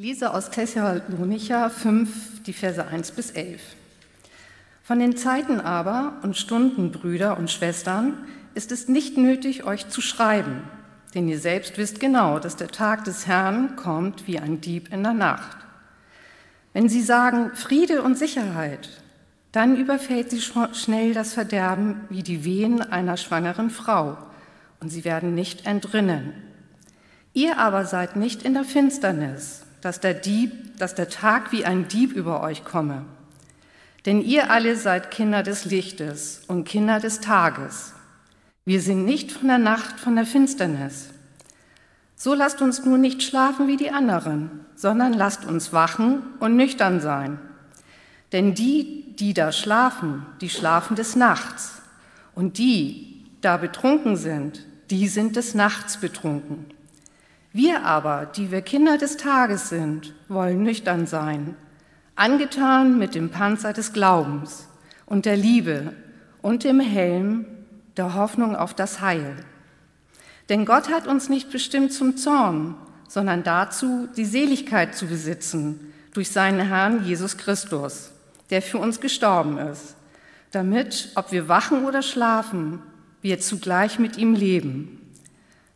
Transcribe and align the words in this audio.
Lese 0.00 0.32
aus 0.32 0.50
Thessalonicher 0.50 1.70
5, 1.70 2.44
die 2.44 2.52
Verse 2.52 2.86
1 2.86 3.10
bis 3.10 3.32
11. 3.32 3.60
Von 4.84 5.00
den 5.00 5.16
Zeiten 5.16 5.60
aber 5.60 6.18
und 6.22 6.36
Stunden, 6.36 6.92
Brüder 6.92 7.36
und 7.36 7.50
Schwestern, 7.50 8.14
ist 8.54 8.70
es 8.70 8.86
nicht 8.86 9.16
nötig, 9.16 9.64
euch 9.64 9.88
zu 9.88 10.00
schreiben, 10.00 10.62
denn 11.16 11.26
ihr 11.26 11.40
selbst 11.40 11.78
wisst 11.78 11.98
genau, 11.98 12.38
dass 12.38 12.54
der 12.54 12.68
Tag 12.68 13.06
des 13.06 13.26
Herrn 13.26 13.74
kommt 13.74 14.28
wie 14.28 14.38
ein 14.38 14.60
Dieb 14.60 14.92
in 14.92 15.02
der 15.02 15.14
Nacht. 15.14 15.56
Wenn 16.72 16.88
sie 16.88 17.02
sagen 17.02 17.50
Friede 17.56 18.02
und 18.02 18.16
Sicherheit, 18.16 19.02
dann 19.50 19.76
überfällt 19.76 20.30
sie 20.30 20.40
schnell 20.74 21.12
das 21.12 21.34
Verderben 21.34 22.02
wie 22.08 22.22
die 22.22 22.44
Wehen 22.44 22.82
einer 22.82 23.16
schwangeren 23.16 23.70
Frau, 23.70 24.16
und 24.78 24.90
sie 24.90 25.04
werden 25.04 25.34
nicht 25.34 25.66
entrinnen. 25.66 26.34
Ihr 27.32 27.58
aber 27.58 27.84
seid 27.84 28.14
nicht 28.14 28.44
in 28.44 28.54
der 28.54 28.62
Finsternis, 28.62 29.64
dass 29.88 30.00
der, 30.00 30.12
Dieb, 30.12 30.76
dass 30.76 30.94
der 30.94 31.08
Tag 31.08 31.50
wie 31.50 31.64
ein 31.64 31.88
Dieb 31.88 32.12
über 32.12 32.42
euch 32.42 32.62
komme. 32.62 33.06
Denn 34.04 34.20
ihr 34.20 34.50
alle 34.50 34.76
seid 34.76 35.10
Kinder 35.10 35.42
des 35.42 35.64
Lichtes 35.64 36.42
und 36.46 36.64
Kinder 36.64 37.00
des 37.00 37.20
Tages. 37.20 37.94
Wir 38.66 38.82
sind 38.82 39.06
nicht 39.06 39.32
von 39.32 39.48
der 39.48 39.56
Nacht, 39.56 39.98
von 39.98 40.14
der 40.14 40.26
Finsternis. 40.26 41.08
So 42.16 42.34
lasst 42.34 42.60
uns 42.60 42.84
nun 42.84 43.00
nicht 43.00 43.22
schlafen 43.22 43.66
wie 43.66 43.78
die 43.78 43.90
anderen, 43.90 44.66
sondern 44.74 45.14
lasst 45.14 45.46
uns 45.46 45.72
wachen 45.72 46.22
und 46.38 46.54
nüchtern 46.54 47.00
sein. 47.00 47.38
Denn 48.32 48.52
die, 48.52 49.14
die 49.18 49.32
da 49.32 49.52
schlafen, 49.52 50.26
die 50.42 50.50
schlafen 50.50 50.96
des 50.96 51.16
Nachts. 51.16 51.80
Und 52.34 52.58
die, 52.58 53.24
da 53.40 53.56
betrunken 53.56 54.16
sind, 54.18 54.66
die 54.90 55.08
sind 55.08 55.36
des 55.36 55.54
Nachts 55.54 55.96
betrunken. 55.96 56.66
Wir 57.58 57.82
aber, 57.82 58.24
die 58.24 58.52
wir 58.52 58.62
Kinder 58.62 58.98
des 58.98 59.16
Tages 59.16 59.68
sind, 59.68 60.14
wollen 60.28 60.62
nüchtern 60.62 61.08
sein, 61.08 61.56
angetan 62.14 63.00
mit 63.00 63.16
dem 63.16 63.30
Panzer 63.30 63.72
des 63.72 63.92
Glaubens 63.92 64.68
und 65.06 65.26
der 65.26 65.36
Liebe 65.36 65.92
und 66.40 66.62
dem 66.62 66.78
Helm 66.78 67.46
der 67.96 68.14
Hoffnung 68.14 68.54
auf 68.54 68.74
das 68.74 69.00
Heil. 69.00 69.34
Denn 70.48 70.66
Gott 70.66 70.88
hat 70.88 71.08
uns 71.08 71.28
nicht 71.28 71.50
bestimmt 71.50 71.92
zum 71.92 72.16
Zorn, 72.16 72.76
sondern 73.08 73.42
dazu, 73.42 74.08
die 74.16 74.24
Seligkeit 74.24 74.94
zu 74.94 75.06
besitzen 75.06 75.92
durch 76.14 76.30
seinen 76.30 76.60
Herrn 76.64 77.04
Jesus 77.06 77.38
Christus, 77.38 78.12
der 78.50 78.62
für 78.62 78.78
uns 78.78 79.00
gestorben 79.00 79.58
ist, 79.58 79.96
damit, 80.52 81.10
ob 81.16 81.32
wir 81.32 81.48
wachen 81.48 81.86
oder 81.86 82.02
schlafen, 82.02 82.78
wir 83.20 83.40
zugleich 83.40 83.98
mit 83.98 84.16
ihm 84.16 84.34
leben. 84.34 84.97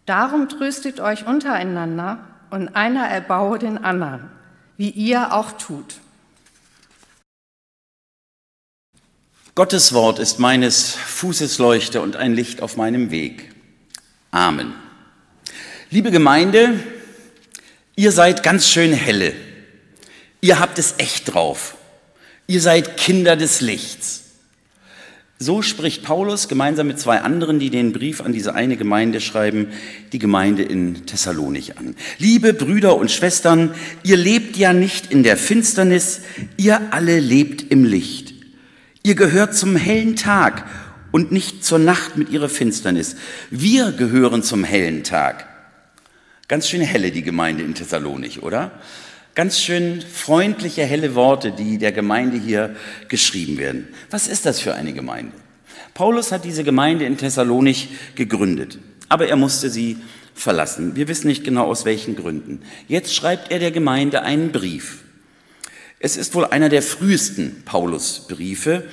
Darum 0.06 0.48
tröstet 0.48 1.00
euch 1.00 1.26
untereinander 1.26 2.26
und 2.50 2.74
einer 2.74 3.06
erbaue 3.06 3.58
den 3.58 3.78
anderen, 3.78 4.30
wie 4.76 4.90
ihr 4.90 5.32
auch 5.32 5.52
tut. 5.52 6.00
Gottes 9.54 9.92
Wort 9.92 10.18
ist 10.18 10.38
meines 10.38 10.94
Fußes 10.94 11.58
Leuchte 11.58 12.00
und 12.00 12.16
ein 12.16 12.34
Licht 12.34 12.62
auf 12.62 12.76
meinem 12.76 13.10
Weg. 13.10 13.54
Amen. 14.30 14.72
Liebe 15.90 16.10
Gemeinde, 16.10 16.80
ihr 17.94 18.12
seid 18.12 18.42
ganz 18.42 18.66
schön 18.66 18.94
helle. 18.94 19.34
Ihr 20.40 20.58
habt 20.58 20.78
es 20.78 20.94
echt 20.96 21.34
drauf. 21.34 21.76
Ihr 22.46 22.62
seid 22.62 22.96
Kinder 22.96 23.36
des 23.36 23.60
Lichts. 23.60 24.21
So 25.42 25.60
spricht 25.60 26.04
Paulus 26.04 26.46
gemeinsam 26.46 26.86
mit 26.86 27.00
zwei 27.00 27.18
anderen, 27.18 27.58
die 27.58 27.68
den 27.68 27.92
Brief 27.92 28.20
an 28.20 28.32
diese 28.32 28.54
eine 28.54 28.76
Gemeinde 28.76 29.20
schreiben, 29.20 29.72
die 30.12 30.20
Gemeinde 30.20 30.62
in 30.62 31.04
Thessalonik 31.04 31.78
an. 31.78 31.96
Liebe 32.18 32.54
Brüder 32.54 32.96
und 32.96 33.10
Schwestern, 33.10 33.74
ihr 34.04 34.16
lebt 34.16 34.56
ja 34.56 34.72
nicht 34.72 35.10
in 35.10 35.24
der 35.24 35.36
Finsternis, 35.36 36.20
ihr 36.56 36.80
alle 36.92 37.18
lebt 37.18 37.72
im 37.72 37.82
Licht. 37.82 38.34
Ihr 39.02 39.16
gehört 39.16 39.56
zum 39.56 39.74
hellen 39.74 40.14
Tag 40.14 40.64
und 41.10 41.32
nicht 41.32 41.64
zur 41.64 41.80
Nacht 41.80 42.16
mit 42.16 42.30
ihrer 42.30 42.48
Finsternis. 42.48 43.16
Wir 43.50 43.90
gehören 43.90 44.44
zum 44.44 44.62
hellen 44.62 45.02
Tag. 45.02 45.48
Ganz 46.46 46.68
schön 46.68 46.82
helle 46.82 47.10
die 47.10 47.22
Gemeinde 47.22 47.64
in 47.64 47.74
Thessalonik, 47.74 48.44
oder? 48.44 48.70
Ganz 49.34 49.58
schön 49.58 50.02
freundliche, 50.02 50.84
helle 50.84 51.16
Worte, 51.16 51.50
die 51.50 51.78
der 51.78 51.90
Gemeinde 51.90 52.36
hier 52.36 52.76
geschrieben 53.08 53.58
werden. 53.58 53.88
Was 54.10 54.28
ist 54.28 54.46
das 54.46 54.60
für 54.60 54.74
eine 54.74 54.92
Gemeinde? 54.92 55.41
Paulus 55.94 56.32
hat 56.32 56.44
diese 56.44 56.64
Gemeinde 56.64 57.04
in 57.04 57.16
Thessalonik 57.18 57.88
gegründet, 58.14 58.78
aber 59.08 59.28
er 59.28 59.36
musste 59.36 59.68
sie 59.70 59.98
verlassen. 60.34 60.96
Wir 60.96 61.08
wissen 61.08 61.28
nicht 61.28 61.44
genau 61.44 61.66
aus 61.66 61.84
welchen 61.84 62.16
Gründen. 62.16 62.62
Jetzt 62.88 63.14
schreibt 63.14 63.50
er 63.50 63.58
der 63.58 63.70
Gemeinde 63.70 64.22
einen 64.22 64.52
Brief. 64.52 65.04
Es 65.98 66.16
ist 66.16 66.34
wohl 66.34 66.46
einer 66.46 66.68
der 66.68 66.82
frühesten 66.82 67.62
Paulusbriefe 67.64 68.84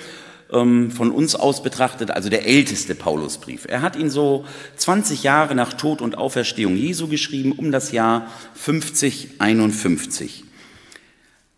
ähm, 0.51 0.91
von 0.91 1.11
uns 1.11 1.35
aus 1.35 1.63
betrachtet, 1.63 2.11
also 2.11 2.29
der 2.29 2.45
älteste 2.45 2.95
Paulusbrief. 2.95 3.66
Er 3.67 3.81
hat 3.81 3.95
ihn 3.95 4.09
so 4.09 4.45
20 4.75 5.23
Jahre 5.23 5.55
nach 5.55 5.73
Tod 5.73 6.01
und 6.01 6.17
Auferstehung 6.17 6.75
Jesu 6.75 7.07
geschrieben, 7.07 7.53
um 7.53 7.71
das 7.71 7.91
Jahr 7.91 8.31
5051. 8.55 10.43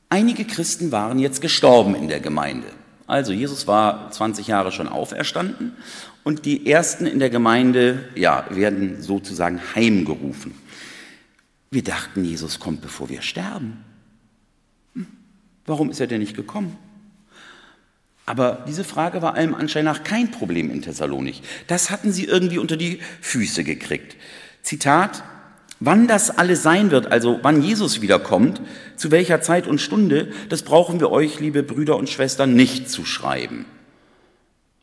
Einige 0.09 0.45
Christen 0.45 0.91
waren 0.91 1.19
jetzt 1.19 1.41
gestorben 1.41 1.95
in 1.95 2.07
der 2.07 2.19
Gemeinde. 2.19 2.67
Also 3.11 3.33
Jesus 3.33 3.67
war 3.67 4.09
20 4.09 4.47
Jahre 4.47 4.71
schon 4.71 4.87
auferstanden 4.87 5.73
und 6.23 6.45
die 6.45 6.65
ersten 6.65 7.05
in 7.05 7.19
der 7.19 7.29
Gemeinde 7.29 8.07
ja, 8.15 8.45
werden 8.51 9.01
sozusagen 9.01 9.59
heimgerufen. 9.75 10.53
Wir 11.71 11.83
dachten, 11.83 12.23
Jesus 12.23 12.61
kommt, 12.61 12.79
bevor 12.79 13.09
wir 13.09 13.21
sterben. 13.21 13.83
Hm, 14.95 15.07
warum 15.65 15.91
ist 15.91 15.99
er 15.99 16.07
denn 16.07 16.21
nicht 16.21 16.37
gekommen? 16.37 16.77
Aber 18.25 18.63
diese 18.65 18.85
Frage 18.85 19.21
war 19.21 19.33
allem 19.33 19.55
Anschein 19.55 19.83
nach 19.83 20.05
kein 20.05 20.31
Problem 20.31 20.71
in 20.71 20.81
Thessalonik. 20.81 21.41
Das 21.67 21.89
hatten 21.89 22.13
sie 22.13 22.23
irgendwie 22.23 22.59
unter 22.59 22.77
die 22.77 23.01
Füße 23.19 23.65
gekriegt. 23.65 24.15
Zitat, 24.61 25.21
wann 25.81 26.07
das 26.07 26.29
alles 26.29 26.63
sein 26.63 26.91
wird, 26.91 27.11
also 27.11 27.39
wann 27.41 27.61
Jesus 27.61 28.01
wiederkommt, 28.01 28.61
zu 28.95 29.11
welcher 29.11 29.41
Zeit 29.41 29.67
und 29.67 29.81
Stunde, 29.81 30.31
das 30.47 30.61
brauchen 30.61 31.01
wir 31.01 31.11
euch, 31.11 31.41
liebe 31.41 31.63
Brüder 31.63 31.97
und 31.97 32.09
Schwestern, 32.09 32.53
nicht 32.53 32.89
zu 32.89 33.03
schreiben. 33.03 33.65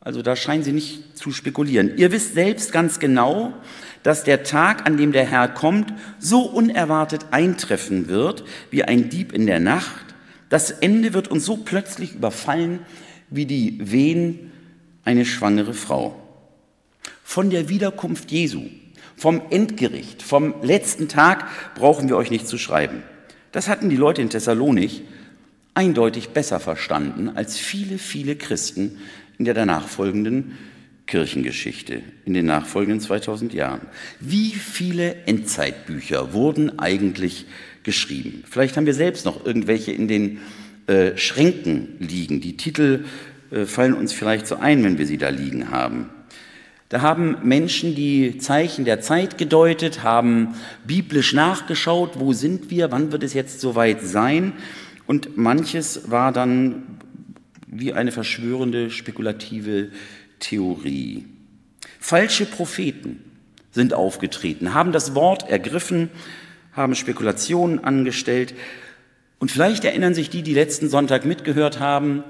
Also 0.00 0.22
da 0.22 0.36
scheinen 0.36 0.64
sie 0.64 0.72
nicht 0.72 1.16
zu 1.16 1.32
spekulieren. 1.32 1.96
Ihr 1.96 2.12
wisst 2.12 2.34
selbst 2.34 2.72
ganz 2.72 2.98
genau, 2.98 3.54
dass 4.02 4.24
der 4.24 4.42
Tag, 4.42 4.86
an 4.86 4.96
dem 4.96 5.12
der 5.12 5.24
Herr 5.24 5.48
kommt, 5.48 5.92
so 6.18 6.42
unerwartet 6.42 7.26
eintreffen 7.30 8.08
wird 8.08 8.44
wie 8.70 8.84
ein 8.84 9.08
Dieb 9.08 9.32
in 9.32 9.46
der 9.46 9.60
Nacht. 9.60 10.04
Das 10.48 10.70
Ende 10.70 11.14
wird 11.14 11.28
uns 11.28 11.44
so 11.44 11.58
plötzlich 11.58 12.14
überfallen, 12.14 12.80
wie 13.30 13.46
die 13.46 13.78
Wehen 13.80 14.50
eine 15.04 15.24
schwangere 15.24 15.74
Frau. 15.74 16.16
Von 17.22 17.50
der 17.50 17.68
Wiederkunft 17.68 18.30
Jesu, 18.30 18.62
vom 19.18 19.42
Endgericht, 19.50 20.22
vom 20.22 20.54
letzten 20.62 21.08
Tag 21.08 21.46
brauchen 21.74 22.08
wir 22.08 22.16
euch 22.16 22.30
nicht 22.30 22.48
zu 22.48 22.56
schreiben. 22.56 23.02
Das 23.52 23.68
hatten 23.68 23.90
die 23.90 23.96
Leute 23.96 24.22
in 24.22 24.30
Thessalonik 24.30 25.02
eindeutig 25.74 26.30
besser 26.30 26.60
verstanden 26.60 27.30
als 27.34 27.56
viele, 27.56 27.98
viele 27.98 28.36
Christen 28.36 28.98
in 29.38 29.44
der 29.44 29.54
danach 29.54 29.88
folgenden 29.88 30.56
Kirchengeschichte, 31.06 32.02
in 32.26 32.34
den 32.34 32.46
nachfolgenden 32.46 33.00
2000 33.00 33.54
Jahren. 33.54 33.80
Wie 34.20 34.50
viele 34.50 35.24
Endzeitbücher 35.26 36.32
wurden 36.32 36.78
eigentlich 36.78 37.46
geschrieben? 37.82 38.44
Vielleicht 38.48 38.76
haben 38.76 38.86
wir 38.86 38.94
selbst 38.94 39.24
noch 39.24 39.44
irgendwelche 39.44 39.92
in 39.92 40.06
den 40.06 40.38
äh, 40.86 41.16
Schränken 41.16 41.96
liegen. 41.98 42.40
Die 42.40 42.56
Titel 42.56 43.04
äh, 43.50 43.64
fallen 43.64 43.94
uns 43.94 44.12
vielleicht 44.12 44.46
so 44.46 44.56
ein, 44.56 44.84
wenn 44.84 44.98
wir 44.98 45.06
sie 45.06 45.18
da 45.18 45.30
liegen 45.30 45.70
haben. 45.70 46.10
Da 46.88 47.02
haben 47.02 47.36
Menschen 47.42 47.94
die 47.94 48.38
Zeichen 48.38 48.86
der 48.86 49.00
Zeit 49.02 49.36
gedeutet, 49.36 50.02
haben 50.02 50.54
biblisch 50.86 51.34
nachgeschaut, 51.34 52.18
wo 52.18 52.32
sind 52.32 52.70
wir, 52.70 52.90
wann 52.90 53.12
wird 53.12 53.22
es 53.22 53.34
jetzt 53.34 53.60
soweit 53.60 54.00
sein. 54.00 54.54
Und 55.06 55.36
manches 55.36 56.10
war 56.10 56.32
dann 56.32 56.98
wie 57.66 57.92
eine 57.92 58.10
verschwörende, 58.10 58.90
spekulative 58.90 59.90
Theorie. 60.38 61.26
Falsche 62.00 62.46
Propheten 62.46 63.22
sind 63.70 63.92
aufgetreten, 63.92 64.72
haben 64.72 64.92
das 64.92 65.14
Wort 65.14 65.48
ergriffen, 65.50 66.08
haben 66.72 66.94
Spekulationen 66.94 67.84
angestellt 67.84 68.54
und 69.38 69.50
vielleicht 69.50 69.84
erinnern 69.84 70.14
sich 70.14 70.30
die, 70.30 70.42
die 70.42 70.54
letzten 70.54 70.88
Sonntag 70.88 71.26
mitgehört 71.26 71.80
haben, 71.80 72.24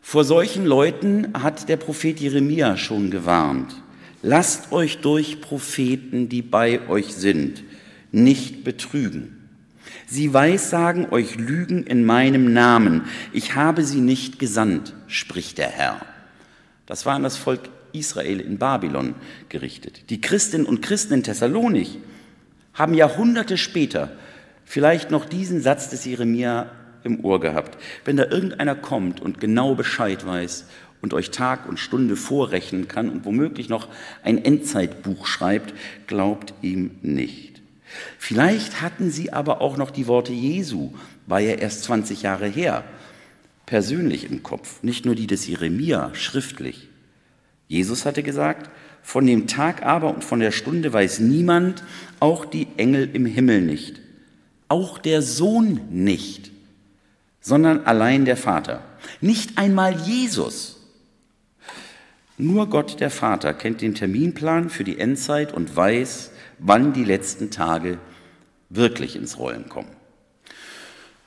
vor 0.00 0.24
solchen 0.24 0.64
Leuten 0.64 1.28
hat 1.34 1.68
der 1.68 1.76
Prophet 1.76 2.18
Jeremia 2.18 2.76
schon 2.76 3.10
gewarnt. 3.10 3.74
Lasst 4.22 4.72
euch 4.72 4.98
durch 4.98 5.40
Propheten, 5.40 6.28
die 6.28 6.42
bei 6.42 6.86
euch 6.88 7.14
sind, 7.14 7.62
nicht 8.12 8.64
betrügen. 8.64 9.48
Sie 10.06 10.34
weissagen 10.34 11.10
euch 11.10 11.36
Lügen 11.36 11.84
in 11.84 12.04
meinem 12.04 12.52
Namen. 12.52 13.04
Ich 13.32 13.54
habe 13.54 13.84
sie 13.84 14.00
nicht 14.00 14.38
gesandt, 14.38 14.94
spricht 15.06 15.58
der 15.58 15.70
Herr. 15.70 16.00
Das 16.86 17.06
war 17.06 17.14
an 17.14 17.22
das 17.22 17.36
Volk 17.36 17.70
Israel 17.92 18.40
in 18.40 18.58
Babylon 18.58 19.14
gerichtet. 19.48 20.10
Die 20.10 20.20
Christinnen 20.20 20.66
und 20.66 20.82
Christen 20.82 21.14
in 21.14 21.22
Thessalonik 21.22 21.88
haben 22.74 22.94
Jahrhunderte 22.94 23.56
später 23.56 24.10
vielleicht 24.64 25.10
noch 25.10 25.24
diesen 25.24 25.60
Satz 25.62 25.88
des 25.88 26.04
Jeremia 26.04 26.70
im 27.04 27.24
Ohr 27.24 27.40
gehabt. 27.40 27.78
Wenn 28.04 28.16
da 28.16 28.24
irgendeiner 28.24 28.74
kommt 28.74 29.20
und 29.20 29.40
genau 29.40 29.74
Bescheid 29.74 30.26
weiß 30.26 30.66
und 31.00 31.14
euch 31.14 31.30
Tag 31.30 31.68
und 31.68 31.78
Stunde 31.78 32.16
vorrechnen 32.16 32.88
kann 32.88 33.08
und 33.08 33.24
womöglich 33.24 33.68
noch 33.68 33.88
ein 34.22 34.44
Endzeitbuch 34.44 35.26
schreibt, 35.26 35.74
glaubt 36.06 36.54
ihm 36.62 36.92
nicht. 37.02 37.62
Vielleicht 38.18 38.82
hatten 38.82 39.10
sie 39.10 39.32
aber 39.32 39.60
auch 39.60 39.76
noch 39.76 39.90
die 39.90 40.06
Worte 40.06 40.32
Jesu, 40.32 40.92
war 41.26 41.40
ja 41.40 41.54
erst 41.54 41.84
20 41.84 42.22
Jahre 42.22 42.46
her, 42.46 42.84
persönlich 43.66 44.30
im 44.30 44.42
Kopf, 44.42 44.82
nicht 44.82 45.04
nur 45.04 45.14
die 45.14 45.26
des 45.26 45.46
Jeremia, 45.46 46.14
schriftlich. 46.14 46.88
Jesus 47.68 48.04
hatte 48.04 48.22
gesagt, 48.22 48.70
von 49.02 49.26
dem 49.26 49.46
Tag 49.46 49.84
aber 49.84 50.12
und 50.12 50.24
von 50.24 50.40
der 50.40 50.50
Stunde 50.50 50.92
weiß 50.92 51.20
niemand, 51.20 51.82
auch 52.18 52.44
die 52.44 52.66
Engel 52.76 53.08
im 53.12 53.26
Himmel 53.26 53.60
nicht, 53.60 54.00
auch 54.68 54.98
der 54.98 55.22
Sohn 55.22 55.80
nicht, 55.90 56.50
sondern 57.40 57.86
allein 57.86 58.24
der 58.24 58.36
Vater. 58.36 58.82
Nicht 59.20 59.58
einmal 59.58 59.98
Jesus. 60.00 60.76
Nur 62.38 62.68
Gott 62.70 63.00
der 63.00 63.10
Vater 63.10 63.52
kennt 63.52 63.82
den 63.82 63.94
Terminplan 63.94 64.70
für 64.70 64.84
die 64.84 64.98
Endzeit 64.98 65.52
und 65.52 65.74
weiß, 65.74 66.30
wann 66.58 66.92
die 66.92 67.04
letzten 67.04 67.50
Tage 67.50 67.98
wirklich 68.70 69.16
ins 69.16 69.38
Rollen 69.38 69.68
kommen. 69.68 69.90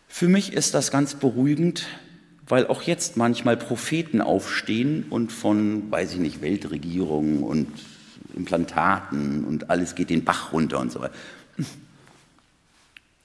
Für 0.07 0.27
mich 0.27 0.54
ist 0.54 0.74
das 0.74 0.92
ganz 0.92 1.15
beruhigend, 1.15 1.86
weil 2.48 2.68
auch 2.68 2.81
jetzt 2.83 3.18
manchmal 3.18 3.57
Propheten 3.57 4.21
aufstehen 4.21 5.06
und 5.10 5.31
von, 5.31 5.92
weiß 5.92 6.13
ich 6.13 6.19
nicht, 6.19 6.42
Weltregierungen 6.42 7.44
und 7.44 7.68
Implantaten 8.36 9.44
und 9.44 9.69
alles 9.69 9.95
geht 9.95 10.10
den 10.10 10.24
Bach 10.24 10.54
runter 10.54 10.80
und 10.80 10.92
so 10.92 11.00
weiter. 11.00 11.13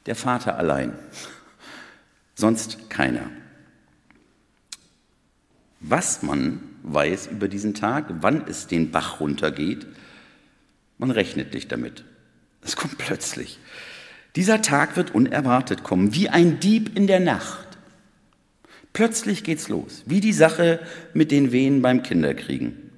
Der 0.07 0.15
Vater 0.15 0.57
allein, 0.57 0.93
sonst 2.39 2.89
keiner. 2.89 3.31
Was 5.81 6.23
man 6.23 6.61
weiß 6.85 7.27
über 7.27 7.49
diesen 7.49 7.75
Tag, 7.75 8.07
wann 8.21 8.47
es 8.47 8.69
den 8.69 8.93
Bach 8.93 9.21
runtergeht, 9.21 9.87
man 10.99 11.11
rechnet 11.11 11.53
nicht 11.53 11.71
damit. 11.73 12.05
Es 12.63 12.77
kommt 12.77 12.97
plötzlich. 12.97 13.59
Dieser 14.37 14.63
Tag 14.63 14.97
wird 14.97 15.15
unerwartet 15.15 15.83
kommen, 15.83 16.15
wie 16.15 16.29
ein 16.29 16.61
Dieb 16.61 16.97
in 16.97 17.09
der 17.09 17.21
Nacht. 17.21 17.67
Plötzlich 18.93 19.43
geht's 19.43 19.69
los, 19.69 20.05
wie 20.07 20.21
die 20.21 20.33
Sache 20.33 20.81
mit 21.15 21.33
den 21.33 21.51
Wehen 21.51 21.83
beim 21.83 22.05
Kinderkriegen. 22.05 22.91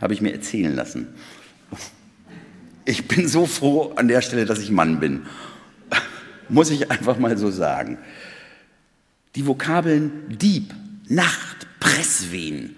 Habe 0.00 0.14
ich 0.14 0.22
mir 0.22 0.32
erzählen 0.32 0.74
lassen. 0.74 1.08
Ich 2.86 3.06
bin 3.08 3.28
so 3.28 3.44
froh 3.44 3.92
an 3.96 4.08
der 4.08 4.22
Stelle, 4.22 4.46
dass 4.46 4.58
ich 4.58 4.70
Mann 4.70 5.00
bin. 5.00 5.26
Muss 6.48 6.70
ich 6.70 6.90
einfach 6.90 7.18
mal 7.18 7.36
so 7.36 7.50
sagen. 7.50 7.98
Die 9.36 9.46
Vokabeln 9.46 10.12
Dieb, 10.28 10.74
Nacht, 11.08 11.66
Presswehen, 11.78 12.76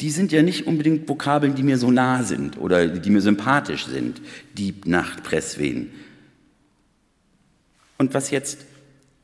die 0.00 0.10
sind 0.10 0.32
ja 0.32 0.42
nicht 0.42 0.66
unbedingt 0.66 1.08
Vokabeln, 1.08 1.54
die 1.54 1.62
mir 1.62 1.78
so 1.78 1.90
nah 1.90 2.22
sind 2.22 2.58
oder 2.58 2.86
die 2.86 3.10
mir 3.10 3.22
sympathisch 3.22 3.86
sind. 3.86 4.20
Dieb, 4.56 4.86
Nacht, 4.86 5.22
Presswehen. 5.22 5.90
Und 7.98 8.12
was 8.12 8.30
jetzt 8.30 8.66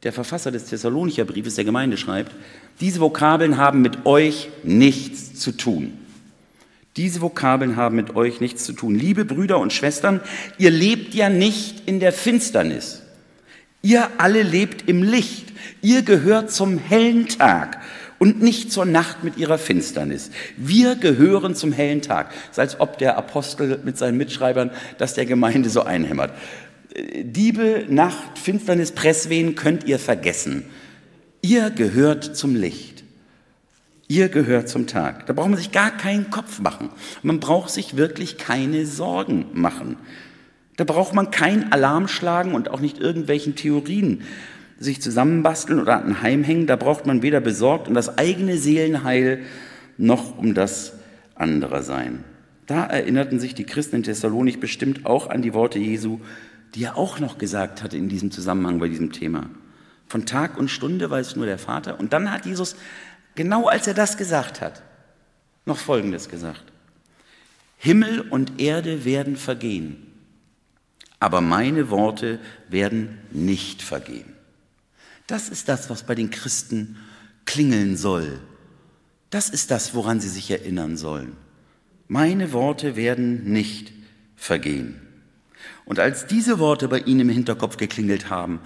der 0.03 0.13
Verfasser 0.13 0.51
des 0.51 0.67
Thessalonicher 0.67 1.25
Briefes 1.25 1.57
der 1.57 1.65
Gemeinde 1.65 1.97
schreibt, 1.97 2.33
diese 2.81 3.01
Vokabeln 3.01 3.59
haben 3.59 3.83
mit 3.83 4.07
euch 4.07 4.49
nichts 4.63 5.35
zu 5.39 5.53
tun. 5.53 5.93
Diese 6.97 7.21
Vokabeln 7.21 7.77
haben 7.77 7.97
mit 7.97 8.17
euch 8.17 8.41
nichts 8.41 8.65
zu 8.65 8.73
tun. 8.73 8.95
Liebe 8.95 9.25
Brüder 9.25 9.59
und 9.59 9.73
Schwestern, 9.73 10.21
ihr 10.59 10.71
lebt 10.71 11.15
ja 11.15 11.29
nicht 11.29 11.87
in 11.87 12.01
der 12.01 12.13
Finsternis. 12.13 13.03
Ihr 13.83 14.09
alle 14.19 14.43
lebt 14.43 14.89
im 14.89 15.03
Licht. 15.03 15.52
Ihr 15.81 16.03
gehört 16.03 16.51
zum 16.51 16.79
hellen 16.79 17.29
Tag 17.29 17.81
und 18.19 18.41
nicht 18.41 18.71
zur 18.71 18.85
Nacht 18.85 19.25
mit 19.25 19.37
ihrer 19.37 19.59
Finsternis. 19.59 20.31
Wir 20.57 20.95
gehören 20.95 21.57
zum 21.57 21.73
hellen 21.73 22.03
Tag. 22.03 22.31
Es 22.45 22.51
ist, 22.51 22.59
als 22.61 22.81
ob 22.81 22.99
der 22.99 23.19
Apostel 23.19 23.81
mit 23.85 23.99
seinen 23.99 24.17
Mitschreibern 24.17 24.71
das 24.99 25.15
der 25.15 25.27
Gemeinde 25.27 25.71
so 25.71 25.83
einhämmert. 25.83 26.31
Diebe, 27.23 27.85
Nacht, 27.89 28.39
Finsternis, 28.39 28.93
Presswehen 28.93 29.55
könnt 29.55 29.85
ihr 29.85 29.99
vergessen. 29.99 30.65
Ihr 31.41 31.71
gehört 31.71 32.37
zum 32.37 32.55
Licht. 32.55 33.03
Ihr 34.07 34.29
gehört 34.29 34.69
zum 34.69 34.87
Tag. 34.87 35.27
Da 35.27 35.33
braucht 35.33 35.49
man 35.49 35.59
sich 35.59 35.73
gar 35.73 35.91
keinen 35.91 36.31
Kopf 36.31 36.61
machen. 36.61 36.91
Man 37.23 37.41
braucht 37.41 37.71
sich 37.71 37.97
wirklich 37.97 38.37
keine 38.37 38.87
Sorgen 38.87 39.47
machen. 39.53 39.97
Da 40.77 40.85
braucht 40.85 41.15
man 41.15 41.31
keinen 41.31 41.73
Alarm 41.73 42.09
schlagen 42.09 42.55
und 42.55 42.71
auch 42.71 42.81
nicht 42.81 42.99
irgendwelchen 42.99 43.57
Theorien 43.57 44.23
sich 44.83 45.03
zusammenbasteln 45.03 45.81
oder 45.81 46.03
anheimhängen. 46.03 46.67
Da 46.67 46.77
braucht 46.77 47.07
man 47.07 47.23
weder 47.23 47.41
besorgt 47.41 47.89
um 47.89 47.95
das 47.95 48.19
eigene 48.19 48.57
Seelenheil 48.57 49.43
noch 49.99 50.39
um 50.39 50.55
das 50.55 50.95
anderer 51.35 51.83
sein. 51.83 52.25
Da 52.67 52.85
erinnerten 52.85 53.41
sich 53.41 53.55
die 53.55 53.65
Christen 53.65 53.97
in 53.97 54.03
Thessalonik 54.03 54.61
bestimmt 54.61 55.05
auch 55.07 55.29
an 55.29 55.43
die 55.43 55.55
Worte 55.55 55.79
Jesu, 55.79 56.21
die 56.75 56.85
er 56.85 56.97
auch 56.97 57.19
noch 57.21 57.39
gesagt 57.39 57.83
hatte 57.83 57.97
in 57.97 58.09
diesem 58.09 58.31
Zusammenhang 58.31 58.79
bei 58.79 58.89
diesem 58.89 59.13
Thema. 59.13 59.51
Von 60.07 60.27
Tag 60.27 60.57
und 60.59 60.69
Stunde 60.69 61.11
weiß 61.11 61.37
nur 61.37 61.47
der 61.47 61.59
Vater. 61.59 61.99
Und 61.99 62.13
dann 62.13 62.31
hat 62.31 62.47
Jesus, 62.47 62.77
genau 63.35 63.67
als 63.67 63.87
er 63.87 63.95
das 63.95 64.17
gesagt 64.17 64.61
hat, 64.61 64.83
noch 65.65 65.79
Folgendes 65.79 66.29
gesagt. 66.29 66.65
Himmel 67.79 68.21
und 68.21 68.61
Erde 68.61 69.05
werden 69.05 69.37
vergehen, 69.37 69.97
aber 71.19 71.41
meine 71.41 71.91
Worte 71.91 72.39
werden 72.69 73.19
nicht 73.33 73.83
vergehen. 73.83 74.32
Das 75.27 75.49
ist 75.49 75.69
das, 75.69 75.89
was 75.91 76.03
bei 76.03 76.15
den 76.15 76.31
Christen 76.31 76.97
klingeln 77.45 77.97
soll. 77.97 78.41
Das 79.31 79.49
ist 79.49 79.71
das, 79.71 79.95
woran 79.95 80.21
sie 80.21 80.29
sich 80.29 80.51
erinnern 80.51 80.97
sollen. 80.97 81.37
Meine 82.09 82.53
Worte 82.53 82.97
werden 82.97 83.51
nicht 83.53 83.93
vergehen. 84.37 85.01
Und 85.85 85.99
als 85.99 86.27
diese 86.27 86.59
Worte 86.59 86.89
bei 86.89 86.99
ihnen 86.99 87.21
im 87.21 87.29
Hinterkopf 87.31 87.77
geklingelt 87.77 88.29
haben, 88.29 88.61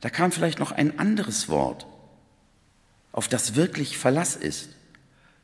da 0.00 0.10
kam 0.10 0.32
vielleicht 0.32 0.58
noch 0.58 0.72
ein 0.72 0.98
anderes 0.98 1.48
Wort, 1.48 1.86
auf 3.12 3.28
das 3.28 3.54
wirklich 3.54 3.96
Verlass 3.96 4.36
ist, 4.36 4.70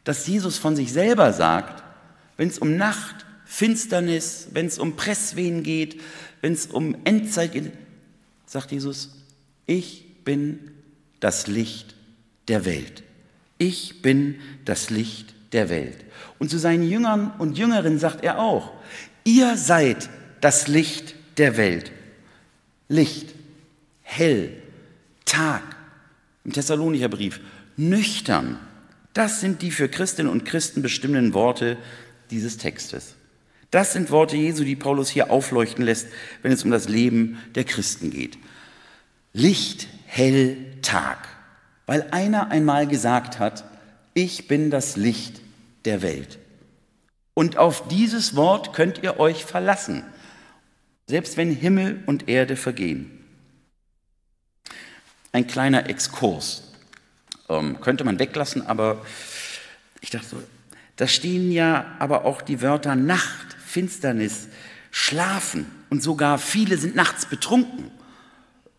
dass 0.04 0.26
Jesus 0.26 0.58
von 0.58 0.76
sich 0.76 0.92
selber 0.92 1.32
sagt, 1.32 1.82
wenn 2.36 2.48
es 2.48 2.58
um 2.58 2.76
Nacht, 2.76 3.24
Finsternis, 3.44 4.48
wenn 4.52 4.66
es 4.66 4.78
um 4.78 4.96
Presswehen 4.96 5.62
geht, 5.62 6.00
wenn 6.40 6.52
es 6.52 6.66
um 6.66 6.96
Endzeit 7.04 7.52
geht, 7.52 7.72
sagt 8.46 8.72
Jesus, 8.72 9.16
ich 9.66 10.09
bin 10.24 10.70
das 11.20 11.46
Licht 11.46 11.94
der 12.48 12.64
Welt. 12.64 13.02
Ich 13.58 14.02
bin 14.02 14.36
das 14.64 14.90
Licht 14.90 15.34
der 15.52 15.68
Welt. 15.68 16.04
Und 16.38 16.50
zu 16.50 16.58
seinen 16.58 16.88
Jüngern 16.88 17.32
und 17.38 17.58
Jüngerinnen 17.58 17.98
sagt 17.98 18.24
er 18.24 18.38
auch, 18.38 18.72
ihr 19.24 19.56
seid 19.56 20.08
das 20.40 20.68
Licht 20.68 21.14
der 21.36 21.56
Welt. 21.56 21.92
Licht, 22.88 23.34
hell, 24.02 24.52
Tag. 25.24 25.62
Im 26.44 26.52
Thessalonicher 26.52 27.08
Brief, 27.08 27.40
nüchtern. 27.76 28.58
Das 29.12 29.40
sind 29.40 29.62
die 29.62 29.70
für 29.70 29.88
Christinnen 29.88 30.32
und 30.32 30.44
Christen 30.44 30.82
bestimmenden 30.82 31.34
Worte 31.34 31.76
dieses 32.30 32.56
Textes. 32.56 33.14
Das 33.70 33.92
sind 33.92 34.10
Worte 34.10 34.36
Jesu, 34.36 34.64
die 34.64 34.76
Paulus 34.76 35.08
hier 35.08 35.30
aufleuchten 35.30 35.84
lässt, 35.84 36.08
wenn 36.42 36.52
es 36.52 36.64
um 36.64 36.70
das 36.70 36.88
Leben 36.88 37.38
der 37.54 37.64
Christen 37.64 38.10
geht. 38.10 38.38
Licht, 39.32 39.86
hell, 40.10 40.56
Tag. 40.82 41.18
Weil 41.86 42.08
einer 42.10 42.50
einmal 42.50 42.86
gesagt 42.86 43.38
hat, 43.38 43.64
ich 44.14 44.48
bin 44.48 44.70
das 44.70 44.96
Licht 44.96 45.40
der 45.84 46.02
Welt. 46.02 46.38
Und 47.34 47.56
auf 47.56 47.88
dieses 47.88 48.36
Wort 48.36 48.72
könnt 48.72 49.02
ihr 49.02 49.18
euch 49.18 49.44
verlassen 49.44 50.04
selbst 51.10 51.36
wenn 51.36 51.50
Himmel 51.50 52.02
und 52.06 52.28
Erde 52.28 52.56
vergehen. 52.56 53.10
Ein 55.32 55.46
kleiner 55.46 55.90
Exkurs. 55.90 56.72
Ähm, 57.48 57.80
könnte 57.80 58.04
man 58.04 58.18
weglassen, 58.18 58.66
aber 58.66 59.04
ich 60.00 60.10
dachte 60.10 60.26
so, 60.28 60.42
da 60.96 61.06
stehen 61.06 61.52
ja 61.52 61.96
aber 61.98 62.24
auch 62.24 62.42
die 62.42 62.62
Wörter 62.62 62.94
Nacht, 62.94 63.56
Finsternis, 63.66 64.48
Schlafen 64.90 65.66
und 65.90 66.02
sogar 66.02 66.38
viele 66.38 66.78
sind 66.78 66.94
nachts 66.94 67.26
betrunken. 67.26 67.90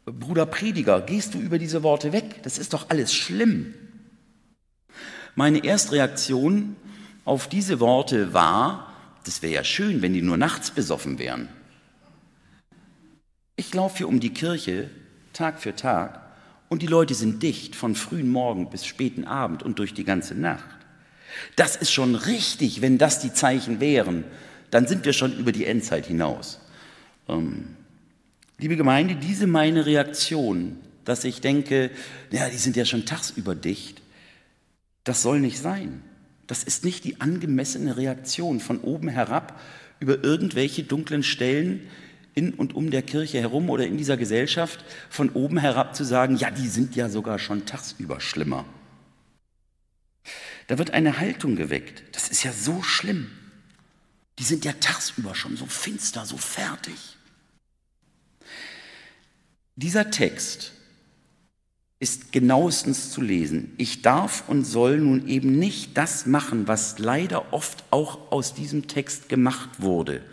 Bruder 0.05 0.45
Prediger, 0.45 1.01
gehst 1.01 1.33
du 1.33 1.39
über 1.39 1.59
diese 1.59 1.83
Worte 1.83 2.11
weg? 2.11 2.41
Das 2.43 2.57
ist 2.57 2.73
doch 2.73 2.89
alles 2.89 3.13
schlimm. 3.13 3.73
Meine 5.35 5.63
Erstreaktion 5.63 6.75
auf 7.23 7.47
diese 7.47 7.79
Worte 7.79 8.33
war, 8.33 8.91
das 9.25 9.41
wäre 9.41 9.53
ja 9.53 9.63
schön, 9.63 10.01
wenn 10.01 10.13
die 10.13 10.21
nur 10.21 10.37
nachts 10.37 10.71
besoffen 10.71 11.19
wären. 11.19 11.47
Ich 13.55 13.73
laufe 13.73 13.99
hier 13.99 14.07
um 14.07 14.19
die 14.19 14.33
Kirche 14.33 14.89
Tag 15.33 15.59
für 15.59 15.75
Tag 15.75 16.19
und 16.67 16.81
die 16.81 16.87
Leute 16.87 17.13
sind 17.13 17.43
dicht 17.43 17.75
von 17.75 17.95
frühen 17.95 18.29
Morgen 18.29 18.69
bis 18.69 18.85
späten 18.85 19.25
Abend 19.25 19.61
und 19.61 19.77
durch 19.77 19.93
die 19.93 20.03
ganze 20.03 20.33
Nacht. 20.35 20.65
Das 21.55 21.75
ist 21.75 21.91
schon 21.91 22.15
richtig, 22.15 22.81
wenn 22.81 22.97
das 22.97 23.19
die 23.19 23.33
Zeichen 23.33 23.79
wären, 23.79 24.25
dann 24.71 24.87
sind 24.87 25.05
wir 25.05 25.13
schon 25.13 25.37
über 25.37 25.51
die 25.51 25.65
Endzeit 25.65 26.07
hinaus. 26.07 26.59
Ähm, 27.27 27.75
Liebe 28.61 28.77
Gemeinde, 28.77 29.15
diese 29.15 29.47
meine 29.47 29.87
Reaktion, 29.87 30.77
dass 31.03 31.23
ich 31.23 31.41
denke, 31.41 31.89
ja, 32.29 32.47
die 32.47 32.57
sind 32.57 32.75
ja 32.75 32.85
schon 32.85 33.07
tagsüber 33.07 33.55
dicht, 33.55 34.03
das 35.03 35.23
soll 35.23 35.39
nicht 35.39 35.57
sein. 35.57 36.03
Das 36.45 36.63
ist 36.63 36.85
nicht 36.85 37.03
die 37.03 37.19
angemessene 37.19 37.97
Reaktion 37.97 38.59
von 38.59 38.79
oben 38.81 39.07
herab 39.07 39.59
über 39.99 40.23
irgendwelche 40.23 40.83
dunklen 40.83 41.23
Stellen 41.23 41.87
in 42.35 42.53
und 42.53 42.75
um 42.75 42.91
der 42.91 43.01
Kirche 43.01 43.39
herum 43.39 43.67
oder 43.71 43.87
in 43.87 43.97
dieser 43.97 44.15
Gesellschaft, 44.15 44.85
von 45.09 45.31
oben 45.31 45.57
herab 45.57 45.95
zu 45.95 46.03
sagen, 46.03 46.37
ja, 46.37 46.51
die 46.51 46.67
sind 46.67 46.95
ja 46.95 47.09
sogar 47.09 47.39
schon 47.39 47.65
tagsüber 47.65 48.21
schlimmer. 48.21 48.65
Da 50.67 50.77
wird 50.77 50.91
eine 50.91 51.17
Haltung 51.17 51.55
geweckt. 51.55 52.03
Das 52.11 52.29
ist 52.29 52.43
ja 52.43 52.53
so 52.53 52.83
schlimm. 52.83 53.31
Die 54.37 54.43
sind 54.43 54.65
ja 54.65 54.73
tagsüber 54.73 55.33
schon 55.33 55.57
so 55.57 55.65
finster, 55.65 56.27
so 56.27 56.37
fertig. 56.37 57.17
Dieser 59.75 60.11
Text 60.11 60.73
ist 62.01 62.31
genauestens 62.31 63.11
zu 63.11 63.21
lesen. 63.21 63.73
Ich 63.77 64.01
darf 64.01 64.49
und 64.49 64.63
soll 64.65 64.97
nun 64.97 65.27
eben 65.27 65.59
nicht 65.59 65.97
das 65.97 66.25
machen, 66.25 66.67
was 66.67 66.97
leider 66.97 67.53
oft 67.53 67.83
auch 67.91 68.31
aus 68.31 68.55
diesem 68.55 68.87
Text 68.87 69.29
gemacht 69.29 69.69
wurde. 69.77 70.23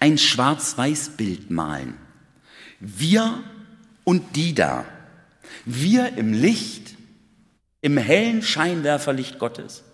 Ein 0.00 0.16
Schwarz-Weiß-Bild 0.16 1.50
malen. 1.50 1.94
Wir 2.80 3.42
und 4.04 4.36
die 4.36 4.54
da. 4.54 4.86
Wir 5.66 6.16
im 6.16 6.32
Licht, 6.32 6.96
im 7.82 7.98
hellen 7.98 8.42
Scheinwerferlicht 8.42 9.38
Gottes. 9.38 9.84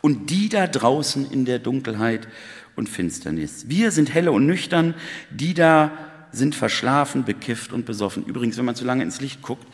Und 0.00 0.30
die 0.30 0.48
da 0.48 0.66
draußen 0.66 1.30
in 1.30 1.44
der 1.44 1.58
Dunkelheit 1.58 2.26
und 2.74 2.88
Finsternis. 2.88 3.68
Wir 3.68 3.90
sind 3.90 4.14
helle 4.14 4.32
und 4.32 4.46
nüchtern, 4.46 4.94
die 5.30 5.52
da 5.52 5.92
sind 6.34 6.54
verschlafen, 6.54 7.24
bekifft 7.24 7.72
und 7.72 7.86
besoffen. 7.86 8.24
Übrigens, 8.24 8.56
wenn 8.58 8.64
man 8.64 8.74
zu 8.74 8.84
lange 8.84 9.02
ins 9.02 9.20
Licht 9.20 9.42
guckt, 9.42 9.66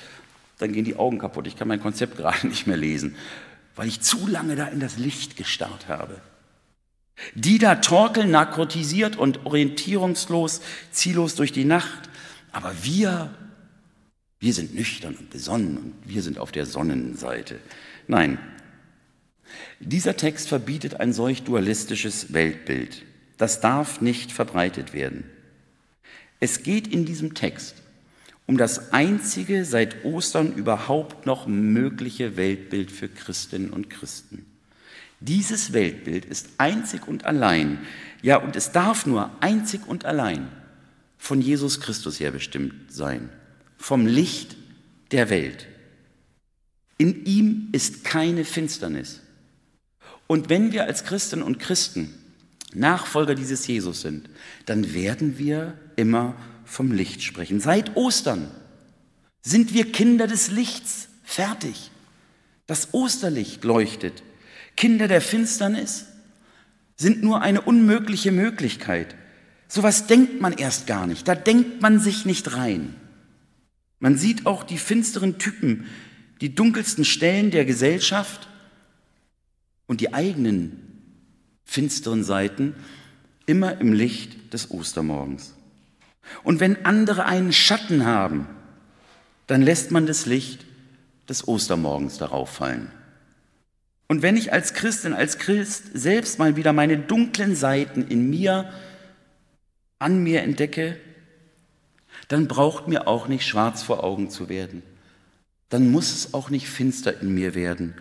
dann 0.58 0.72
gehen 0.72 0.84
die 0.84 0.96
Augen 0.96 1.18
kaputt. 1.18 1.46
Ich 1.46 1.56
kann 1.56 1.68
mein 1.68 1.80
Konzept 1.80 2.16
gerade 2.18 2.46
nicht 2.46 2.66
mehr 2.66 2.76
lesen, 2.76 3.16
weil 3.76 3.88
ich 3.88 4.00
zu 4.00 4.26
lange 4.26 4.56
da 4.56 4.66
in 4.66 4.80
das 4.80 4.98
Licht 4.98 5.36
gestarrt 5.36 5.88
habe. 5.88 6.20
Die 7.34 7.58
da 7.58 7.76
torkeln, 7.76 8.30
narkotisiert 8.30 9.16
und 9.16 9.44
orientierungslos, 9.44 10.62
ziellos 10.90 11.34
durch 11.34 11.52
die 11.52 11.66
Nacht. 11.66 12.08
Aber 12.50 12.72
wir, 12.82 13.30
wir 14.38 14.54
sind 14.54 14.74
nüchtern 14.74 15.14
und 15.14 15.30
besonnen 15.30 15.76
und 15.76 15.94
wir 16.04 16.22
sind 16.22 16.38
auf 16.38 16.50
der 16.50 16.64
Sonnenseite. 16.64 17.58
Nein, 18.06 18.38
dieser 19.80 20.16
Text 20.16 20.48
verbietet 20.48 21.00
ein 21.00 21.12
solch 21.12 21.42
dualistisches 21.42 22.32
Weltbild. 22.32 23.02
Das 23.36 23.60
darf 23.60 24.00
nicht 24.00 24.32
verbreitet 24.32 24.92
werden. 24.92 25.24
Es 26.40 26.62
geht 26.62 26.88
in 26.88 27.04
diesem 27.04 27.34
Text 27.34 27.76
um 28.50 28.56
das 28.56 28.92
einzige 28.92 29.64
seit 29.64 30.04
Ostern 30.04 30.52
überhaupt 30.56 31.24
noch 31.24 31.46
mögliche 31.46 32.36
Weltbild 32.36 32.90
für 32.90 33.08
Christinnen 33.08 33.70
und 33.70 33.90
Christen. 33.90 34.44
Dieses 35.20 35.72
Weltbild 35.72 36.24
ist 36.24 36.48
einzig 36.58 37.06
und 37.06 37.24
allein, 37.24 37.78
ja, 38.22 38.38
und 38.38 38.56
es 38.56 38.72
darf 38.72 39.06
nur 39.06 39.30
einzig 39.38 39.86
und 39.86 40.04
allein 40.04 40.48
von 41.16 41.40
Jesus 41.40 41.80
Christus 41.80 42.18
her 42.18 42.32
bestimmt 42.32 42.92
sein, 42.92 43.28
vom 43.78 44.04
Licht 44.04 44.56
der 45.12 45.30
Welt. 45.30 45.68
In 46.98 47.24
ihm 47.26 47.68
ist 47.70 48.02
keine 48.02 48.44
Finsternis. 48.44 49.20
Und 50.26 50.48
wenn 50.48 50.72
wir 50.72 50.86
als 50.86 51.04
Christinnen 51.04 51.44
und 51.44 51.60
Christen 51.60 52.12
Nachfolger 52.74 53.36
dieses 53.36 53.64
Jesus 53.66 54.00
sind, 54.00 54.28
dann 54.66 54.92
werden 54.92 55.38
wir 55.38 55.78
immer 56.00 56.34
vom 56.64 56.92
Licht 56.92 57.22
sprechen. 57.22 57.60
Seit 57.60 57.96
Ostern 57.96 58.50
sind 59.42 59.74
wir 59.74 59.92
Kinder 59.92 60.26
des 60.26 60.50
Lichts. 60.50 61.08
Fertig. 61.22 61.90
Das 62.66 62.92
Osterlicht 62.92 63.62
leuchtet. 63.64 64.22
Kinder 64.76 65.06
der 65.06 65.20
Finsternis 65.20 66.06
sind 66.96 67.22
nur 67.22 67.42
eine 67.42 67.60
unmögliche 67.60 68.32
Möglichkeit. 68.32 69.14
Sowas 69.68 70.06
denkt 70.06 70.40
man 70.40 70.52
erst 70.52 70.86
gar 70.86 71.06
nicht. 71.06 71.28
Da 71.28 71.34
denkt 71.34 71.80
man 71.82 72.00
sich 72.00 72.24
nicht 72.26 72.56
rein. 72.56 72.94
Man 73.98 74.16
sieht 74.16 74.46
auch 74.46 74.64
die 74.64 74.78
finsteren 74.78 75.38
Typen, 75.38 75.86
die 76.40 76.54
dunkelsten 76.54 77.04
Stellen 77.04 77.50
der 77.50 77.64
Gesellschaft 77.64 78.48
und 79.86 80.00
die 80.00 80.14
eigenen 80.14 80.80
finsteren 81.64 82.24
Seiten 82.24 82.74
immer 83.46 83.80
im 83.80 83.92
Licht 83.92 84.52
des 84.52 84.70
Ostermorgens. 84.70 85.54
Und 86.42 86.60
wenn 86.60 86.84
andere 86.84 87.24
einen 87.24 87.52
Schatten 87.52 88.06
haben, 88.06 88.48
dann 89.46 89.62
lässt 89.62 89.90
man 89.90 90.06
das 90.06 90.26
Licht 90.26 90.64
des 91.28 91.46
Ostermorgens 91.46 92.18
darauf 92.18 92.50
fallen. 92.50 92.90
Und 94.08 94.22
wenn 94.22 94.36
ich 94.36 94.52
als 94.52 94.74
Christin, 94.74 95.12
als 95.12 95.38
Christ 95.38 95.84
selbst 95.94 96.38
mal 96.38 96.56
wieder 96.56 96.72
meine 96.72 96.98
dunklen 96.98 97.54
Seiten 97.54 98.02
in 98.02 98.28
mir, 98.28 98.72
an 99.98 100.22
mir 100.22 100.42
entdecke, 100.42 100.96
dann 102.28 102.48
braucht 102.48 102.88
mir 102.88 103.06
auch 103.06 103.28
nicht 103.28 103.46
schwarz 103.46 103.82
vor 103.82 104.02
Augen 104.02 104.30
zu 104.30 104.48
werden. 104.48 104.82
Dann 105.68 105.90
muss 105.90 106.12
es 106.12 106.34
auch 106.34 106.50
nicht 106.50 106.68
finster 106.68 107.20
in 107.20 107.32
mir 107.34 107.54
werden. 107.54 107.94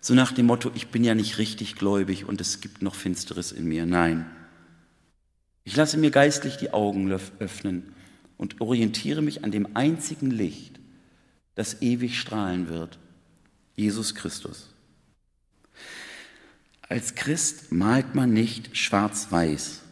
So 0.00 0.14
nach 0.14 0.32
dem 0.32 0.46
Motto, 0.46 0.70
ich 0.74 0.88
bin 0.88 1.04
ja 1.04 1.14
nicht 1.14 1.36
richtig 1.36 1.76
gläubig 1.76 2.24
und 2.24 2.40
es 2.40 2.60
gibt 2.60 2.80
noch 2.80 2.94
Finsteres 2.94 3.52
in 3.52 3.66
mir. 3.66 3.84
Nein, 3.84 4.24
ich 5.70 5.76
lasse 5.76 5.98
mir 5.98 6.10
geistlich 6.10 6.56
die 6.56 6.72
Augen 6.72 7.12
öffnen 7.38 7.94
und 8.36 8.60
orientiere 8.60 9.22
mich 9.22 9.44
an 9.44 9.52
dem 9.52 9.76
einzigen 9.76 10.32
Licht, 10.32 10.80
das 11.54 11.80
ewig 11.80 12.18
strahlen 12.18 12.68
wird, 12.68 12.98
Jesus 13.76 14.16
Christus. 14.16 14.74
Als 16.82 17.14
Christ 17.14 17.70
malt 17.70 18.16
man 18.16 18.32
nicht 18.32 18.76
schwarz-weiß. 18.76 19.82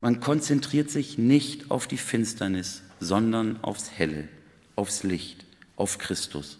Man 0.00 0.20
konzentriert 0.20 0.90
sich 0.90 1.18
nicht 1.18 1.70
auf 1.70 1.86
die 1.86 1.98
Finsternis, 1.98 2.80
sondern 2.98 3.62
aufs 3.62 3.90
Helle, 3.90 4.26
aufs 4.74 5.02
Licht, 5.02 5.44
auf 5.76 5.98
Christus. 5.98 6.58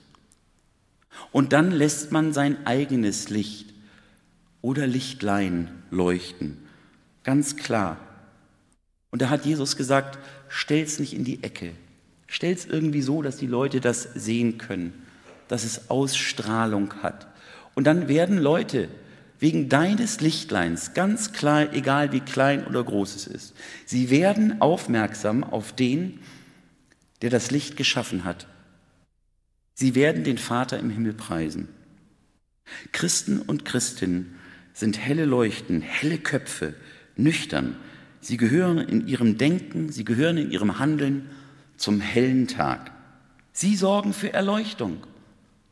Und 1.33 1.55
dann 1.55 1.71
lässt 1.71 2.13
man 2.13 2.35
sein 2.35 2.67
eigenes 2.67 3.31
Licht 3.31 3.73
oder 4.61 4.87
Lichtlein 4.87 5.71
leuchten, 5.91 6.59
ganz 7.23 7.57
klar 7.57 8.04
und 9.15 9.23
da 9.23 9.31
hat 9.31 9.47
Jesus 9.47 9.77
gesagt, 9.77 10.19
stell's 10.49 10.99
nicht 10.99 11.15
in 11.15 11.23
die 11.23 11.45
Ecke. 11.45 11.71
Stell's 12.27 12.65
irgendwie 12.65 13.01
so, 13.01 13.23
dass 13.23 13.37
die 13.37 13.47
Leute 13.47 13.81
das 13.81 14.03
sehen 14.03 14.59
können, 14.59 14.93
dass 15.47 15.63
es 15.63 15.89
Ausstrahlung 15.89 16.95
hat. 17.01 17.29
Und 17.77 17.85
dann 17.85 18.09
werden 18.09 18.39
Leute 18.39 18.89
wegen 19.39 19.69
deines 19.69 20.21
Lichtleins, 20.21 20.95
ganz 20.95 21.33
klar, 21.33 21.73
egal 21.75 22.11
wie 22.11 22.23
klein 22.23 22.67
oder 22.67 22.83
groß 22.83 23.15
es 23.15 23.29
ist, 23.29 23.55
sie 23.87 24.11
werden 24.11 24.61
aufmerksam 24.61 25.45
auf 25.45 25.73
den, 25.73 26.19
der 27.23 27.31
das 27.31 27.53
Licht 27.53 27.77
geschaffen 27.77 28.25
hat. 28.25 28.49
Sie 29.75 29.95
werden 29.95 30.25
den 30.25 30.39
Vater 30.39 30.77
im 30.81 30.91
Himmel 30.91 31.13
preisen. 31.13 31.69
Christen 32.91 33.39
und 33.39 33.65
Christinnen 33.65 34.35
sind 34.73 34.99
helle 34.99 35.25
Leuchten, 35.25 35.83
helle 35.83 36.19
Köpfe, 36.19 36.75
nüchtern, 37.15 37.77
Sie 38.25 38.39
gehören 38.39 38.79
in 38.79 39.07
ihrem 39.07 39.37
Denken, 39.37 39.93
sie 39.93 40.03
gehören 40.03 40.39
in 40.39 40.51
ihrem 40.51 40.79
Handeln 40.79 41.29
zum 41.77 42.01
hellen 42.01 42.49
Tag. 42.49 42.91
Sie 43.53 43.77
sorgen 43.77 44.15
für 44.15 44.33
Erleuchtung 44.33 45.07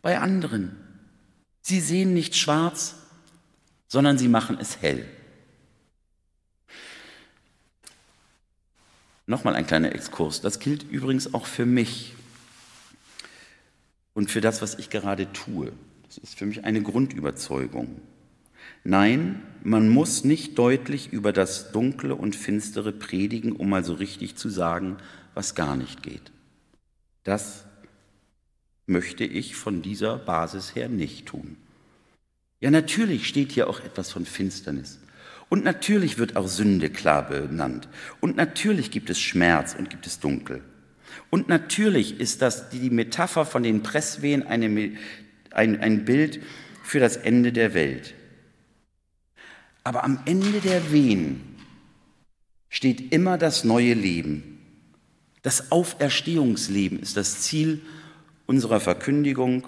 bei 0.03 0.19
anderen. 0.19 0.77
Sie 1.63 1.81
sehen 1.81 2.13
nicht 2.13 2.37
schwarz, 2.37 2.97
sondern 3.89 4.19
sie 4.19 4.29
machen 4.29 4.59
es 4.61 4.83
hell. 4.83 5.09
Nochmal 9.27 9.55
ein 9.55 9.67
kleiner 9.67 9.95
Exkurs. 9.95 10.43
Das 10.43 10.59
gilt 10.59 10.83
übrigens 10.83 11.33
auch 11.33 11.47
für 11.47 11.65
mich 11.65 12.15
und 14.13 14.31
für 14.31 14.43
das, 14.43 14.61
was 14.61 14.79
ich 14.79 14.91
gerade 14.91 15.33
tue. 15.33 15.73
Das 16.05 16.19
ist 16.19 16.39
für 16.39 16.45
mich 16.45 16.65
eine 16.65 16.83
Grundüberzeugung. 16.83 18.03
Nein, 18.85 19.43
man 19.63 19.89
muss 19.89 20.25
nicht 20.25 20.59
deutlich 20.59 21.13
über 21.13 21.33
das 21.33 21.71
Dunkle 21.73 22.15
und 22.15 22.35
Finstere 22.35 22.93
predigen, 22.93 23.53
um 23.53 23.71
mal 23.71 23.85
so 23.85 23.95
richtig 23.95 24.37
zu 24.37 24.49
sagen, 24.49 24.97
was 25.35 25.55
gar 25.55 25.77
nicht 25.77 26.03
geht. 26.03 26.33
Das 27.23 27.65
möchte 28.87 29.25
ich 29.25 29.55
von 29.55 29.83
dieser 29.83 30.19
Basis 30.19 30.75
her 30.75 30.89
nicht 30.89 31.27
tun. 31.27 31.57
Ja, 32.61 32.71
natürlich 32.71 33.29
steht 33.29 33.53
hier 33.53 33.69
auch 33.69 33.81
etwas 33.81 34.11
von 34.11 34.27
Finsternis. 34.27 35.01
Und 35.49 35.65
natürlich 35.65 36.19
wird 36.19 36.37
auch 36.37 36.49
Sünde 36.49 36.91
klar 36.91 37.29
benannt. 37.29 37.89
Und 38.21 38.37
natürlich 38.37 38.91
gibt 38.91 39.11
es 39.11 39.21
Schmerz 39.21 39.75
und 39.79 39.91
gibt 39.91 40.07
es 40.07 40.19
Dunkel. 40.19 40.63
Und 41.31 41.49
natürlich 41.49 42.21
ist 42.21 42.43
das 42.43 42.71
die 42.71 42.91
Metapher 42.91 43.45
von 43.45 43.63
den 43.63 43.83
Presswehen 43.83 44.45
eine, 44.45 44.97
ein, 45.51 45.81
ein 45.81 46.05
Bild 46.05 46.41
für 46.83 47.01
das 47.01 47.17
Ende 47.17 47.53
der 47.53 47.75
Welt. 47.75 48.15
Aber 49.85 50.05
am 50.05 50.21
Ende 50.25 50.61
der 50.61 50.93
Wehen 50.93 51.41
steht 52.69 53.13
immer 53.13 53.39
das 53.39 53.65
neue 53.65 53.95
Leben. 53.95 54.59
Das 55.43 55.73
Auferstehungsleben 55.73 57.01
ist 57.01 57.17
das 57.17 57.41
Ziel 57.43 57.83
unserer 58.47 58.81
Verkündigung, 58.81 59.67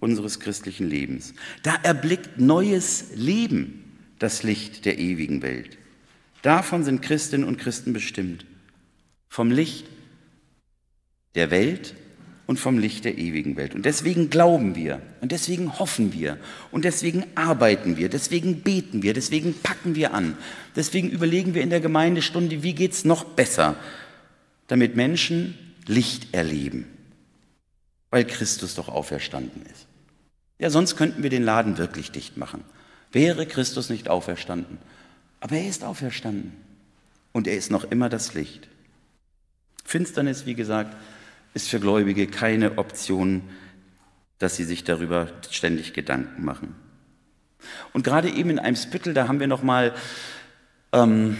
unseres 0.00 0.40
christlichen 0.40 0.88
Lebens. 0.88 1.34
Da 1.62 1.74
erblickt 1.82 2.40
neues 2.40 3.06
Leben 3.14 3.84
das 4.18 4.42
Licht 4.42 4.84
der 4.84 4.98
ewigen 4.98 5.42
Welt. 5.42 5.78
Davon 6.42 6.84
sind 6.84 7.02
Christinnen 7.02 7.46
und 7.46 7.58
Christen 7.58 7.92
bestimmt. 7.92 8.46
Vom 9.28 9.50
Licht 9.50 9.86
der 11.34 11.50
Welt 11.50 11.94
und 12.50 12.58
vom 12.58 12.78
Licht 12.78 13.04
der 13.04 13.16
ewigen 13.16 13.54
Welt. 13.56 13.76
Und 13.76 13.86
deswegen 13.86 14.28
glauben 14.28 14.74
wir 14.74 15.00
und 15.20 15.30
deswegen 15.30 15.78
hoffen 15.78 16.12
wir 16.12 16.36
und 16.72 16.84
deswegen 16.84 17.24
arbeiten 17.36 17.96
wir, 17.96 18.08
deswegen 18.08 18.62
beten 18.62 19.04
wir, 19.04 19.14
deswegen 19.14 19.54
packen 19.54 19.94
wir 19.94 20.14
an, 20.14 20.36
deswegen 20.74 21.10
überlegen 21.10 21.54
wir 21.54 21.62
in 21.62 21.70
der 21.70 21.78
Gemeindestunde, 21.78 22.64
wie 22.64 22.74
geht 22.74 22.90
es 22.90 23.04
noch 23.04 23.22
besser, 23.22 23.76
damit 24.66 24.96
Menschen 24.96 25.56
Licht 25.86 26.34
erleben, 26.34 26.86
weil 28.10 28.24
Christus 28.24 28.74
doch 28.74 28.88
auferstanden 28.88 29.62
ist. 29.72 29.86
Ja, 30.58 30.70
sonst 30.70 30.96
könnten 30.96 31.22
wir 31.22 31.30
den 31.30 31.44
Laden 31.44 31.78
wirklich 31.78 32.10
dicht 32.10 32.36
machen. 32.36 32.64
Wäre 33.12 33.46
Christus 33.46 33.90
nicht 33.90 34.08
auferstanden. 34.08 34.78
Aber 35.38 35.54
er 35.54 35.68
ist 35.68 35.84
auferstanden 35.84 36.50
und 37.30 37.46
er 37.46 37.54
ist 37.54 37.70
noch 37.70 37.84
immer 37.84 38.08
das 38.08 38.34
Licht. 38.34 38.66
Finsternis, 39.84 40.46
wie 40.46 40.54
gesagt, 40.54 40.96
ist 41.54 41.68
für 41.68 41.80
Gläubige 41.80 42.26
keine 42.26 42.78
Option, 42.78 43.42
dass 44.38 44.56
sie 44.56 44.64
sich 44.64 44.84
darüber 44.84 45.28
ständig 45.50 45.92
Gedanken 45.92 46.44
machen. 46.44 46.74
Und 47.92 48.04
gerade 48.04 48.30
eben 48.30 48.50
in 48.50 48.58
einem 48.58 48.76
Spittel, 48.76 49.14
da 49.14 49.28
haben 49.28 49.40
wir 49.40 49.46
noch 49.46 49.62
mal 49.62 49.94
ähm, 50.92 51.36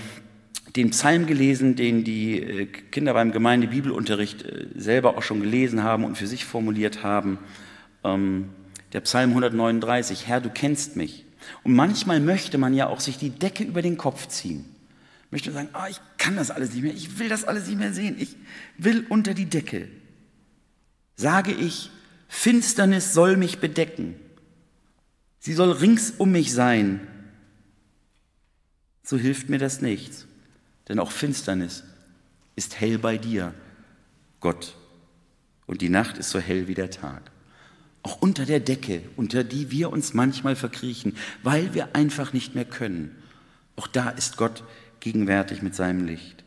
den 0.77 0.91
Psalm 0.91 1.27
gelesen, 1.27 1.77
den 1.77 2.05
die 2.05 2.43
äh, 2.43 2.67
Kinder 2.67 3.15
beim 3.15 3.33
Gemeindebibelunterricht 3.33 4.43
äh, 4.43 4.67
selber 4.75 5.17
auch 5.17 5.23
schon 5.23 5.41
gelesen 5.41 5.83
haben 5.83 6.05
und 6.05 6.17
für 6.17 6.27
sich 6.27 6.45
formuliert 6.45 7.03
haben. 7.03 7.39
Ähm, 8.05 8.51
der 8.93 9.01
Psalm 9.01 9.31
139, 9.31 10.27
Herr, 10.27 10.41
du 10.41 10.51
kennst 10.51 10.97
mich. 10.97 11.25
Und 11.65 11.75
manchmal 11.75 12.21
möchte 12.21 12.59
man 12.59 12.75
ja 12.75 12.89
auch 12.89 13.01
sich 13.01 13.19
die 13.19 13.31
Decke 13.31 13.65
über 13.65 13.83
den 13.83 13.97
Kopf 13.97 14.29
ziehen. 14.29 14.65
Möchte 15.31 15.53
sagen, 15.53 15.69
ah, 15.73 15.87
ich 15.89 16.01
kann 16.19 16.37
das 16.37 16.51
alles 16.51 16.75
nicht 16.75 16.83
mehr, 16.83 16.93
ich 16.93 17.19
will 17.19 17.29
das 17.29 17.45
alles 17.45 17.69
nicht 17.69 17.79
mehr 17.79 17.93
sehen, 17.93 18.17
ich 18.19 18.37
will 18.79 19.07
unter 19.09 19.33
die 19.33 19.47
Decke. 19.47 19.89
Sage 21.21 21.53
ich, 21.53 21.91
Finsternis 22.29 23.13
soll 23.13 23.37
mich 23.37 23.59
bedecken, 23.59 24.15
sie 25.39 25.53
soll 25.53 25.71
rings 25.71 26.15
um 26.17 26.33
mich 26.33 26.55
sein, 26.55 27.07
so 29.03 29.19
hilft 29.19 29.51
mir 29.51 29.59
das 29.59 29.83
nichts. 29.83 30.27
Denn 30.89 30.99
auch 30.99 31.11
Finsternis 31.11 31.85
ist 32.57 32.81
hell 32.81 32.97
bei 32.97 33.19
dir, 33.19 33.53
Gott. 34.41 34.75
Und 35.67 35.83
die 35.83 35.91
Nacht 35.91 36.17
ist 36.17 36.31
so 36.31 36.39
hell 36.39 36.69
wie 36.69 36.75
der 36.75 36.91
Tag. 36.91 37.31
Auch 38.03 38.23
unter 38.23 38.47
der 38.47 38.61
Decke, 38.61 39.03
unter 39.17 39.45
die 39.45 39.71
wir 39.71 39.93
uns 39.93 40.15
manchmal 40.15 40.57
verkriechen, 40.57 41.19
weil 41.43 41.75
wir 41.75 41.95
einfach 41.95 42.33
nicht 42.33 42.55
mehr 42.55 42.65
können. 42.65 43.15
Auch 43.77 43.89
da 43.89 44.09
ist 44.09 44.39
Gott 44.39 44.65
gegenwärtig 45.01 45.61
mit 45.61 45.75
seinem 45.75 46.07
Licht. 46.07 46.45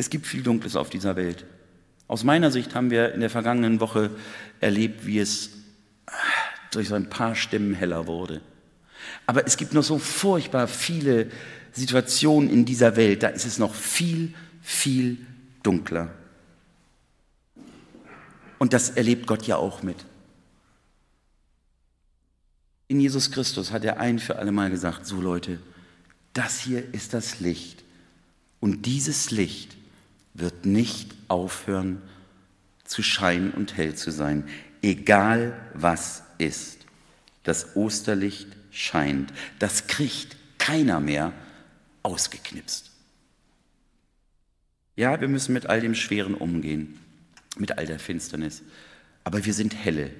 Es 0.00 0.08
gibt 0.08 0.26
viel 0.26 0.42
Dunkles 0.42 0.76
auf 0.76 0.88
dieser 0.88 1.14
Welt. 1.14 1.44
Aus 2.08 2.24
meiner 2.24 2.50
Sicht 2.50 2.74
haben 2.74 2.90
wir 2.90 3.12
in 3.12 3.20
der 3.20 3.28
vergangenen 3.28 3.80
Woche 3.80 4.10
erlebt, 4.58 5.04
wie 5.04 5.18
es 5.18 5.50
durch 6.70 6.88
so 6.88 6.94
ein 6.94 7.10
paar 7.10 7.34
Stimmen 7.34 7.74
heller 7.74 8.06
wurde. 8.06 8.40
Aber 9.26 9.46
es 9.46 9.58
gibt 9.58 9.74
noch 9.74 9.82
so 9.82 9.98
furchtbar 9.98 10.68
viele 10.68 11.30
Situationen 11.72 12.48
in 12.48 12.64
dieser 12.64 12.96
Welt, 12.96 13.22
da 13.22 13.28
ist 13.28 13.44
es 13.44 13.58
noch 13.58 13.74
viel, 13.74 14.32
viel 14.62 15.18
dunkler. 15.62 16.10
Und 18.58 18.72
das 18.72 18.88
erlebt 18.88 19.26
Gott 19.26 19.46
ja 19.46 19.56
auch 19.56 19.82
mit. 19.82 20.06
In 22.88 23.00
Jesus 23.00 23.30
Christus 23.30 23.70
hat 23.70 23.84
er 23.84 24.00
ein 24.00 24.18
für 24.18 24.36
alle 24.36 24.50
Mal 24.50 24.70
gesagt, 24.70 25.04
so 25.04 25.20
Leute, 25.20 25.58
das 26.32 26.58
hier 26.58 26.94
ist 26.94 27.12
das 27.12 27.40
Licht. 27.40 27.84
Und 28.60 28.86
dieses 28.86 29.30
Licht 29.30 29.76
wird 30.34 30.64
nicht 30.66 31.14
aufhören 31.28 32.02
zu 32.84 33.02
scheinen 33.02 33.50
und 33.52 33.76
hell 33.76 33.94
zu 33.94 34.10
sein, 34.10 34.44
egal 34.82 35.54
was 35.74 36.22
ist. 36.38 36.78
Das 37.42 37.76
Osterlicht 37.76 38.48
scheint. 38.70 39.32
Das 39.58 39.86
kriegt 39.86 40.36
keiner 40.58 41.00
mehr 41.00 41.32
ausgeknipst. 42.02 42.90
Ja, 44.96 45.20
wir 45.20 45.28
müssen 45.28 45.52
mit 45.52 45.66
all 45.66 45.80
dem 45.80 45.94
Schweren 45.94 46.34
umgehen 46.34 47.00
mit 47.60 47.78
all 47.78 47.86
der 47.86 47.98
Finsternis. 47.98 48.62
Aber 49.24 49.44
wir 49.44 49.54
sind 49.54 49.74
helle 49.74 50.10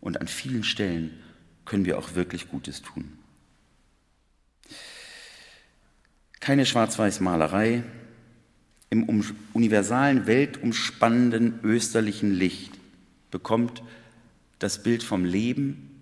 und 0.00 0.20
an 0.20 0.28
vielen 0.28 0.64
Stellen 0.64 1.18
können 1.64 1.84
wir 1.84 1.98
auch 1.98 2.14
wirklich 2.14 2.48
Gutes 2.48 2.82
tun. 2.82 3.18
Keine 6.40 6.66
Schwarz-Weiß-Malerei. 6.66 7.84
Im 8.90 9.24
universalen, 9.52 10.26
weltumspannenden 10.26 11.60
österlichen 11.62 12.32
Licht 12.32 12.72
bekommt 13.30 13.82
das 14.58 14.82
Bild 14.82 15.02
vom 15.02 15.24
Leben, 15.24 16.00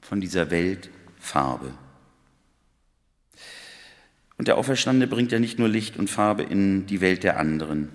von 0.00 0.20
dieser 0.20 0.50
Welt 0.50 0.90
Farbe. 1.18 1.72
Und 4.38 4.48
der 4.48 4.56
Auferstandene 4.56 5.06
bringt 5.06 5.32
ja 5.32 5.38
nicht 5.38 5.58
nur 5.58 5.68
Licht 5.68 5.98
und 5.98 6.08
Farbe 6.08 6.42
in 6.42 6.86
die 6.86 7.02
Welt 7.02 7.22
der 7.24 7.38
anderen, 7.38 7.90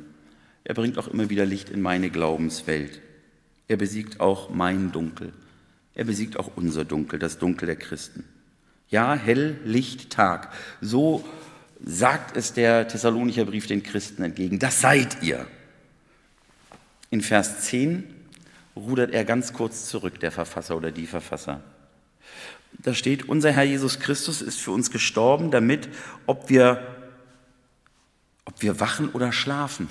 er 0.66 0.74
bringt 0.74 0.98
auch 0.98 1.08
immer 1.08 1.30
wieder 1.30 1.46
Licht 1.46 1.70
in 1.70 1.82
meine 1.82 2.10
Glaubenswelt. 2.10 3.00
Er 3.68 3.78
besiegt 3.78 4.20
auch 4.20 4.50
mein 4.50 4.92
Dunkel. 4.92 5.32
Er 5.94 6.06
besiegt 6.06 6.38
auch 6.38 6.52
unser 6.56 6.84
Dunkel, 6.84 7.20
das 7.20 7.38
Dunkel 7.38 7.68
der 7.68 7.76
Christen. 7.76 8.26
Ja, 8.90 9.14
hell, 9.14 9.60
Licht, 9.64 10.10
Tag. 10.10 10.52
So 10.82 11.24
sagt 11.86 12.36
es 12.36 12.52
der 12.52 12.88
Thessalonicher 12.88 13.46
Brief 13.46 13.68
den 13.68 13.84
Christen 13.84 14.24
entgegen. 14.24 14.58
Das 14.58 14.82
seid 14.82 15.22
ihr. 15.22 15.46
In 17.12 17.22
Vers 17.22 17.62
10 17.62 18.04
rudert 18.76 19.14
er 19.14 19.24
ganz 19.24 19.54
kurz 19.54 19.88
zurück, 19.88 20.20
der 20.20 20.32
Verfasser 20.32 20.76
oder 20.76 20.92
die 20.92 21.06
Verfasser. 21.06 21.62
Da 22.80 22.94
steht, 22.94 23.30
unser 23.30 23.52
Herr 23.52 23.64
Jesus 23.64 24.00
Christus 24.00 24.42
ist 24.42 24.60
für 24.60 24.72
uns 24.72 24.90
gestorben, 24.90 25.52
damit, 25.52 25.88
ob 26.26 26.50
wir, 26.50 26.86
ob 28.46 28.62
wir 28.64 28.80
wachen 28.80 29.10
oder 29.10 29.32
schlafen, 29.32 29.88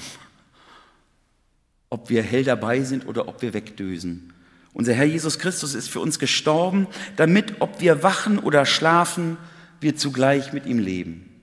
ob 1.91 2.11
wir 2.11 2.23
hell 2.23 2.45
dabei 2.45 2.83
sind 2.83 3.07
oder 3.07 3.29
ob 3.29 3.41
wir 3.41 3.55
wegdösen. 3.55 4.35
Unser 4.73 4.95
Herr 4.95 5.05
Jesus 5.05 5.39
Christus 5.39 5.75
ist 5.75 5.89
für 5.89 6.01
uns 6.01 6.19
gestorben, 6.19 6.89
damit, 7.17 7.55
ob 7.61 7.81
wir 7.81 8.03
wachen 8.03 8.41
oder 8.41 8.67
schlafen, 8.67 9.37
wir 9.81 9.95
zugleich 9.95 10.53
mit 10.53 10.67
ihm 10.67 10.81
leben. 10.81 11.34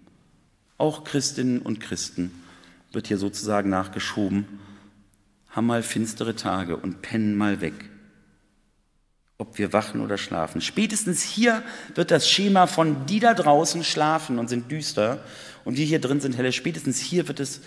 Auch 0.82 1.04
Christinnen 1.04 1.62
und 1.62 1.80
Christen 1.80 2.32
wird 2.92 3.06
hier 3.06 3.20
sozusagen 3.20 3.70
nachgeschoben, 3.70 4.48
haben 5.50 5.68
mal 5.68 5.84
finstere 5.84 6.36
Tage 6.36 6.76
und 6.76 7.04
pennen 7.04 7.38
mal 7.38 7.62
weg. 7.62 7.76
Ob 9.38 9.60
wir 9.60 9.74
wachen 9.74 10.02
oder 10.02 10.18
schlafen. 10.18 10.60
Spätestens 10.60 11.22
hier 11.22 11.62
wird 11.94 12.10
das 12.10 12.28
Schema 12.28 12.66
von 12.66 13.06
die 13.06 13.20
da 13.20 13.36
draußen 13.36 13.84
schlafen 13.84 14.40
und 14.40 14.50
sind 14.50 14.72
düster 14.72 15.24
und 15.66 15.78
wir 15.78 15.86
hier 15.86 16.02
drin 16.02 16.20
sind 16.20 16.36
helle. 16.36 16.52
Spätestens 16.52 17.00
hier 17.00 17.28
wird 17.28 17.40
es 17.40 17.62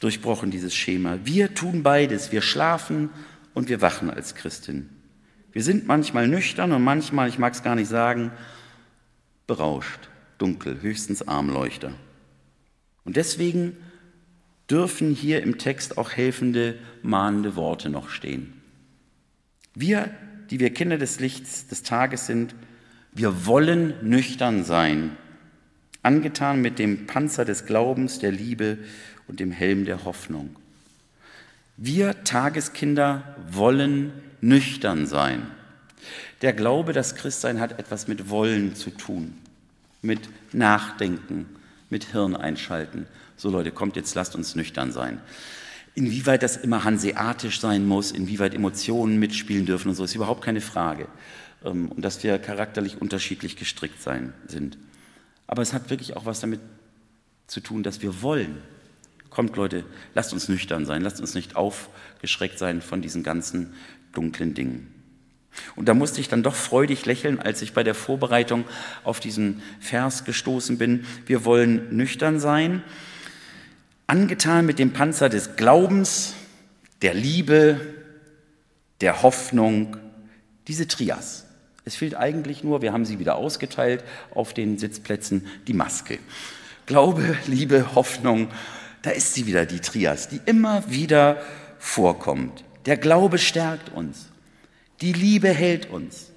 durchbrochen, 0.00 0.50
dieses 0.50 0.74
Schema. 0.74 1.20
Wir 1.24 1.54
tun 1.54 1.82
beides. 1.82 2.30
Wir 2.30 2.42
schlafen 2.42 3.08
und 3.54 3.70
wir 3.70 3.80
wachen 3.80 4.10
als 4.10 4.34
Christin. 4.34 4.90
Wir 5.50 5.62
sind 5.62 5.86
manchmal 5.86 6.28
nüchtern 6.28 6.72
und 6.72 6.84
manchmal, 6.84 7.26
ich 7.26 7.38
mag 7.38 7.54
es 7.54 7.62
gar 7.62 7.74
nicht 7.74 7.88
sagen, 7.88 8.32
berauscht, 9.46 10.10
dunkel, 10.36 10.82
höchstens 10.82 11.26
Armleuchter. 11.26 11.94
Und 13.04 13.16
deswegen 13.16 13.76
dürfen 14.70 15.14
hier 15.14 15.42
im 15.42 15.58
Text 15.58 15.98
auch 15.98 16.12
helfende, 16.12 16.76
mahnende 17.02 17.56
Worte 17.56 17.90
noch 17.90 18.08
stehen. 18.08 18.54
Wir, 19.74 20.10
die 20.50 20.60
wir 20.60 20.72
Kinder 20.72 20.98
des 20.98 21.20
Lichts 21.20 21.66
des 21.66 21.82
Tages 21.82 22.26
sind, 22.26 22.54
wir 23.12 23.46
wollen 23.46 23.94
nüchtern 24.02 24.64
sein, 24.64 25.16
angetan 26.02 26.60
mit 26.60 26.78
dem 26.78 27.06
Panzer 27.06 27.44
des 27.44 27.66
Glaubens, 27.66 28.18
der 28.18 28.32
Liebe 28.32 28.78
und 29.28 29.40
dem 29.40 29.52
Helm 29.52 29.84
der 29.84 30.04
Hoffnung. 30.04 30.56
Wir 31.76 32.24
Tageskinder 32.24 33.36
wollen 33.50 34.12
nüchtern 34.40 35.06
sein. 35.06 35.46
Der 36.42 36.52
Glaube, 36.52 36.92
das 36.92 37.14
Christsein 37.14 37.60
hat 37.60 37.78
etwas 37.78 38.06
mit 38.06 38.30
Wollen 38.30 38.74
zu 38.74 38.90
tun, 38.90 39.34
mit 40.02 40.20
Nachdenken, 40.52 41.46
mit 41.90 42.04
Hirn 42.12 42.36
einschalten. 42.36 43.06
So 43.36 43.50
Leute, 43.50 43.72
kommt 43.72 43.96
jetzt, 43.96 44.14
lasst 44.14 44.34
uns 44.34 44.54
nüchtern 44.54 44.92
sein. 44.92 45.20
Inwieweit 45.94 46.42
das 46.42 46.56
immer 46.56 46.84
hanseatisch 46.84 47.60
sein 47.60 47.86
muss, 47.86 48.10
inwieweit 48.10 48.54
Emotionen 48.54 49.18
mitspielen 49.18 49.66
dürfen 49.66 49.88
und 49.88 49.94
so, 49.94 50.04
ist 50.04 50.14
überhaupt 50.14 50.44
keine 50.44 50.60
Frage. 50.60 51.08
Ähm, 51.64 51.88
und 51.88 52.04
dass 52.04 52.22
wir 52.22 52.38
charakterlich 52.38 53.00
unterschiedlich 53.00 53.56
gestrickt 53.56 54.02
sein 54.02 54.32
sind. 54.46 54.78
Aber 55.46 55.62
es 55.62 55.72
hat 55.72 55.90
wirklich 55.90 56.16
auch 56.16 56.26
was 56.26 56.40
damit 56.40 56.60
zu 57.46 57.60
tun, 57.60 57.82
dass 57.82 58.02
wir 58.02 58.22
wollen. 58.22 58.62
Kommt 59.30 59.56
Leute, 59.56 59.84
lasst 60.14 60.32
uns 60.32 60.48
nüchtern 60.48 60.86
sein, 60.86 61.02
lasst 61.02 61.20
uns 61.20 61.34
nicht 61.34 61.56
aufgeschreckt 61.56 62.58
sein 62.58 62.80
von 62.80 63.02
diesen 63.02 63.22
ganzen 63.22 63.74
dunklen 64.12 64.54
Dingen. 64.54 64.93
Und 65.76 65.88
da 65.88 65.94
musste 65.94 66.20
ich 66.20 66.28
dann 66.28 66.42
doch 66.42 66.54
freudig 66.54 67.06
lächeln, 67.06 67.40
als 67.40 67.62
ich 67.62 67.72
bei 67.72 67.82
der 67.82 67.94
Vorbereitung 67.94 68.64
auf 69.02 69.20
diesen 69.20 69.62
Vers 69.80 70.24
gestoßen 70.24 70.78
bin. 70.78 71.06
Wir 71.26 71.44
wollen 71.44 71.96
nüchtern 71.96 72.40
sein, 72.40 72.82
angetan 74.06 74.66
mit 74.66 74.78
dem 74.78 74.92
Panzer 74.92 75.28
des 75.28 75.56
Glaubens, 75.56 76.34
der 77.02 77.14
Liebe, 77.14 77.80
der 79.00 79.22
Hoffnung, 79.22 79.96
diese 80.68 80.88
Trias. 80.88 81.46
Es 81.84 81.96
fehlt 81.96 82.14
eigentlich 82.14 82.64
nur, 82.64 82.80
wir 82.80 82.92
haben 82.92 83.04
sie 83.04 83.18
wieder 83.18 83.36
ausgeteilt 83.36 84.04
auf 84.34 84.54
den 84.54 84.78
Sitzplätzen, 84.78 85.46
die 85.66 85.74
Maske. 85.74 86.18
Glaube, 86.86 87.36
Liebe, 87.46 87.94
Hoffnung, 87.94 88.48
da 89.02 89.10
ist 89.10 89.34
sie 89.34 89.46
wieder, 89.46 89.66
die 89.66 89.80
Trias, 89.80 90.28
die 90.28 90.40
immer 90.46 90.90
wieder 90.90 91.42
vorkommt. 91.78 92.64
Der 92.86 92.96
Glaube 92.96 93.38
stärkt 93.38 93.92
uns. 93.92 94.30
Die 95.04 95.12
Liebe 95.12 95.50
hält 95.50 95.90
uns. 95.90 96.30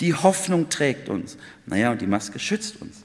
Die 0.00 0.14
Hoffnung 0.14 0.68
trägt 0.68 1.08
uns. 1.08 1.36
Naja, 1.66 1.90
und 1.90 2.00
die 2.00 2.06
Maske 2.06 2.38
schützt 2.38 2.80
uns. 2.80 3.04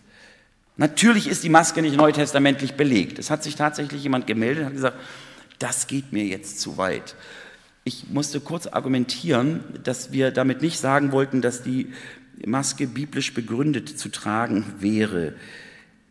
Natürlich 0.77 1.27
ist 1.27 1.43
die 1.43 1.49
Maske 1.49 1.81
nicht 1.81 1.97
neutestamentlich 1.97 2.75
belegt. 2.75 3.17
Es 3.17 3.31
hat 3.31 3.41
sich 3.41 3.55
tatsächlich 3.55 4.03
jemand 4.03 4.27
gemeldet 4.27 4.59
und 4.59 4.65
hat 4.67 4.73
gesagt, 4.75 4.97
das 5.57 5.87
geht 5.87 6.13
mir 6.13 6.25
jetzt 6.25 6.59
zu 6.59 6.77
weit. 6.77 7.15
Ich 7.83 8.09
musste 8.09 8.41
kurz 8.41 8.67
argumentieren, 8.67 9.63
dass 9.83 10.11
wir 10.11 10.29
damit 10.29 10.61
nicht 10.61 10.77
sagen 10.77 11.11
wollten, 11.11 11.41
dass 11.41 11.63
die 11.63 11.87
Maske 12.45 12.85
biblisch 12.85 13.33
begründet 13.33 13.97
zu 13.97 14.09
tragen 14.09 14.65
wäre. 14.77 15.33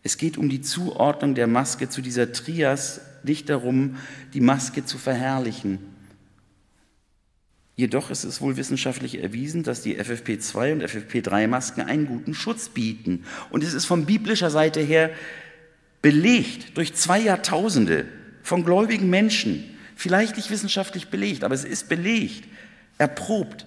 Es 0.03 0.17
geht 0.17 0.37
um 0.37 0.49
die 0.49 0.63
Zuordnung 0.63 1.37
der 1.37 1.47
Maske 1.47 1.89
zu 1.89 2.03
dieser 2.03 2.33
Trias, 2.33 3.03
nicht 3.23 3.51
darum, 3.51 3.99
die 4.35 4.41
Maske 4.41 4.85
zu 4.85 4.99
verherrlichen. 4.99 5.79
Jedoch 7.81 8.11
ist 8.11 8.25
es 8.25 8.43
wohl 8.43 8.59
wissenschaftlich 8.59 9.23
erwiesen, 9.23 9.63
dass 9.63 9.81
die 9.81 9.99
FFP2 9.99 10.73
und 10.73 10.83
FFP3-Masken 10.83 11.81
einen 11.81 12.05
guten 12.05 12.35
Schutz 12.35 12.69
bieten. 12.69 13.25
Und 13.49 13.65
es 13.65 13.73
ist 13.73 13.87
von 13.87 14.05
biblischer 14.05 14.51
Seite 14.51 14.81
her 14.81 15.09
belegt 16.03 16.77
durch 16.77 16.93
zwei 16.95 17.19
Jahrtausende 17.19 18.05
von 18.43 18.67
gläubigen 18.67 19.09
Menschen, 19.09 19.65
vielleicht 19.97 20.37
nicht 20.37 20.51
wissenschaftlich 20.51 21.09
belegt, 21.09 21.43
aber 21.43 21.55
es 21.55 21.65
ist 21.65 21.89
belegt, 21.89 22.45
erprobt, 22.99 23.65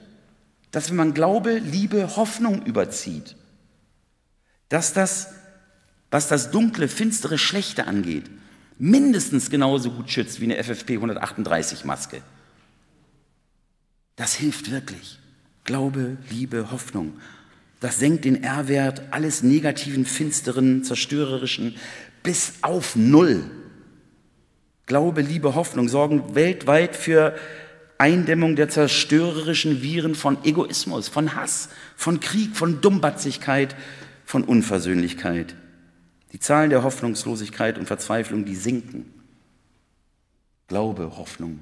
dass 0.69 0.91
wenn 0.91 0.97
man 0.97 1.15
Glaube, 1.15 1.57
Liebe, 1.57 2.15
Hoffnung 2.15 2.67
überzieht, 2.67 3.35
dass 4.69 4.93
das, 4.93 5.33
was 6.11 6.27
das 6.27 6.51
dunkle, 6.51 6.87
finstere, 6.87 7.39
schlechte 7.39 7.87
angeht, 7.87 8.29
mindestens 8.77 9.49
genauso 9.49 9.89
gut 9.89 10.11
schützt 10.11 10.39
wie 10.39 10.53
eine 10.53 10.63
FFP 10.63 10.97
138 10.97 11.83
Maske. 11.83 12.21
Das 14.15 14.35
hilft 14.35 14.71
wirklich. 14.71 15.19
Glaube, 15.63 16.17
Liebe, 16.29 16.71
Hoffnung. 16.71 17.13
Das 17.79 17.99
senkt 17.99 18.25
den 18.25 18.43
R-Wert 18.43 19.01
alles 19.11 19.43
negativen, 19.43 20.05
finsteren, 20.05 20.83
zerstörerischen 20.83 21.75
bis 22.21 22.53
auf 22.61 22.95
Null. 22.95 23.43
Glaube, 24.85 25.21
Liebe, 25.21 25.55
Hoffnung 25.55 25.89
sorgen 25.89 26.35
weltweit 26.35 26.95
für 26.95 27.35
Eindämmung 27.97 28.55
der 28.55 28.69
zerstörerischen 28.69 29.81
Viren 29.81 30.15
von 30.15 30.43
Egoismus, 30.43 31.07
von 31.07 31.35
Hass, 31.35 31.69
von 31.95 32.19
Krieg, 32.19 32.55
von 32.55 32.81
Dummbatzigkeit, 32.81 33.75
von 34.25 34.43
Unversöhnlichkeit. 34.43 35.55
Die 36.33 36.39
Zahlen 36.39 36.69
der 36.69 36.83
Hoffnungslosigkeit 36.83 37.77
und 37.77 37.85
Verzweiflung, 37.85 38.45
die 38.45 38.55
sinken. 38.55 39.05
Glaube, 40.67 41.17
Hoffnung, 41.17 41.59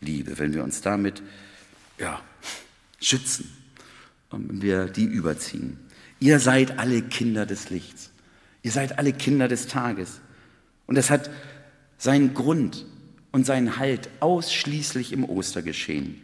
Liebe, 0.00 0.38
wenn 0.38 0.54
wir 0.54 0.64
uns 0.64 0.80
damit 0.80 1.22
ja, 1.98 2.20
schützen 3.00 3.50
und 4.30 4.62
wir 4.62 4.86
die 4.86 5.04
überziehen. 5.04 5.78
Ihr 6.20 6.38
seid 6.38 6.78
alle 6.78 7.02
Kinder 7.02 7.46
des 7.46 7.70
Lichts. 7.70 8.10
Ihr 8.62 8.72
seid 8.72 8.98
alle 8.98 9.12
Kinder 9.12 9.48
des 9.48 9.66
Tages. 9.66 10.20
Und 10.86 10.96
das 10.96 11.10
hat 11.10 11.30
seinen 11.98 12.34
Grund 12.34 12.86
und 13.32 13.44
seinen 13.44 13.78
Halt 13.78 14.08
ausschließlich 14.20 15.12
im 15.12 15.24
Ostergeschehen. 15.24 16.20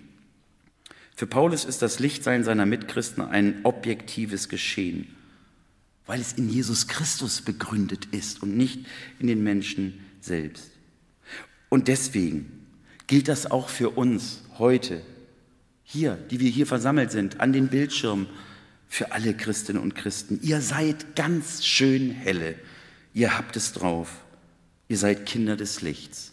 Für 1.17 1.27
Paulus 1.27 1.65
ist 1.65 1.83
das 1.83 1.99
Lichtsein 1.99 2.45
seiner 2.45 2.65
Mitchristen 2.65 3.23
ein 3.23 3.61
objektives 3.65 4.49
Geschehen, 4.49 5.15
weil 6.07 6.21
es 6.21 6.33
in 6.33 6.49
Jesus 6.49 6.89
Christus 6.89 7.43
begründet 7.43 8.07
ist 8.11 8.43
und 8.43 8.57
nicht 8.57 8.87
in 9.19 9.27
den 9.27 9.43
Menschen 9.43 10.01
selbst. 10.21 10.71
Und 11.69 11.89
deswegen 11.89 12.67
gilt 13.07 13.29
das 13.29 13.51
auch 13.51 13.69
für 13.69 13.91
uns 13.91 14.43
heute, 14.59 15.03
hier, 15.93 16.17
die 16.31 16.39
wir 16.39 16.51
hier 16.51 16.67
versammelt 16.67 17.11
sind, 17.11 17.41
an 17.41 17.53
den 17.53 17.69
Bildschirmen, 17.69 18.29
für 18.89 19.13
alle 19.13 19.35
Christinnen 19.35 19.81
und 19.81 19.95
Christen. 19.95 20.41
Ihr 20.43 20.61
seid 20.61 21.15
ganz 21.15 21.65
schön 21.65 22.11
helle. 22.11 22.57
Ihr 23.15 23.37
habt 23.37 23.57
es 23.57 23.73
drauf. 23.73 24.25
Ihr 24.89 24.99
seid 24.99 25.27
Kinder 25.27 25.57
des 25.57 25.81
Lichts. 25.81 26.33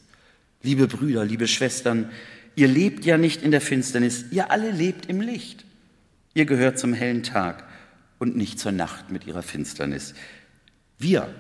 Liebe 0.64 0.88
Brüder, 0.88 1.24
liebe 1.24 1.48
Schwestern, 1.48 2.10
ihr 2.56 2.68
lebt 2.68 3.06
ja 3.06 3.18
nicht 3.18 3.44
in 3.44 3.52
der 3.52 3.62
Finsternis, 3.62 4.26
ihr 4.32 4.50
alle 4.50 4.72
lebt 4.72 5.06
im 5.06 5.22
Licht. 5.22 5.66
Ihr 6.34 6.46
gehört 6.46 6.80
zum 6.80 6.94
hellen 6.94 7.22
Tag 7.22 7.64
und 8.18 8.36
nicht 8.36 8.60
zur 8.60 8.72
Nacht 8.72 9.12
mit 9.12 9.28
ihrer 9.28 9.44
Finsternis. 9.44 10.16
Wir 10.98 11.34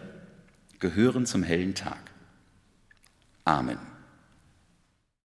gehören 0.80 1.26
zum 1.26 1.42
hellen 1.42 1.74
Tag. 1.74 2.00
Amen. 3.44 3.97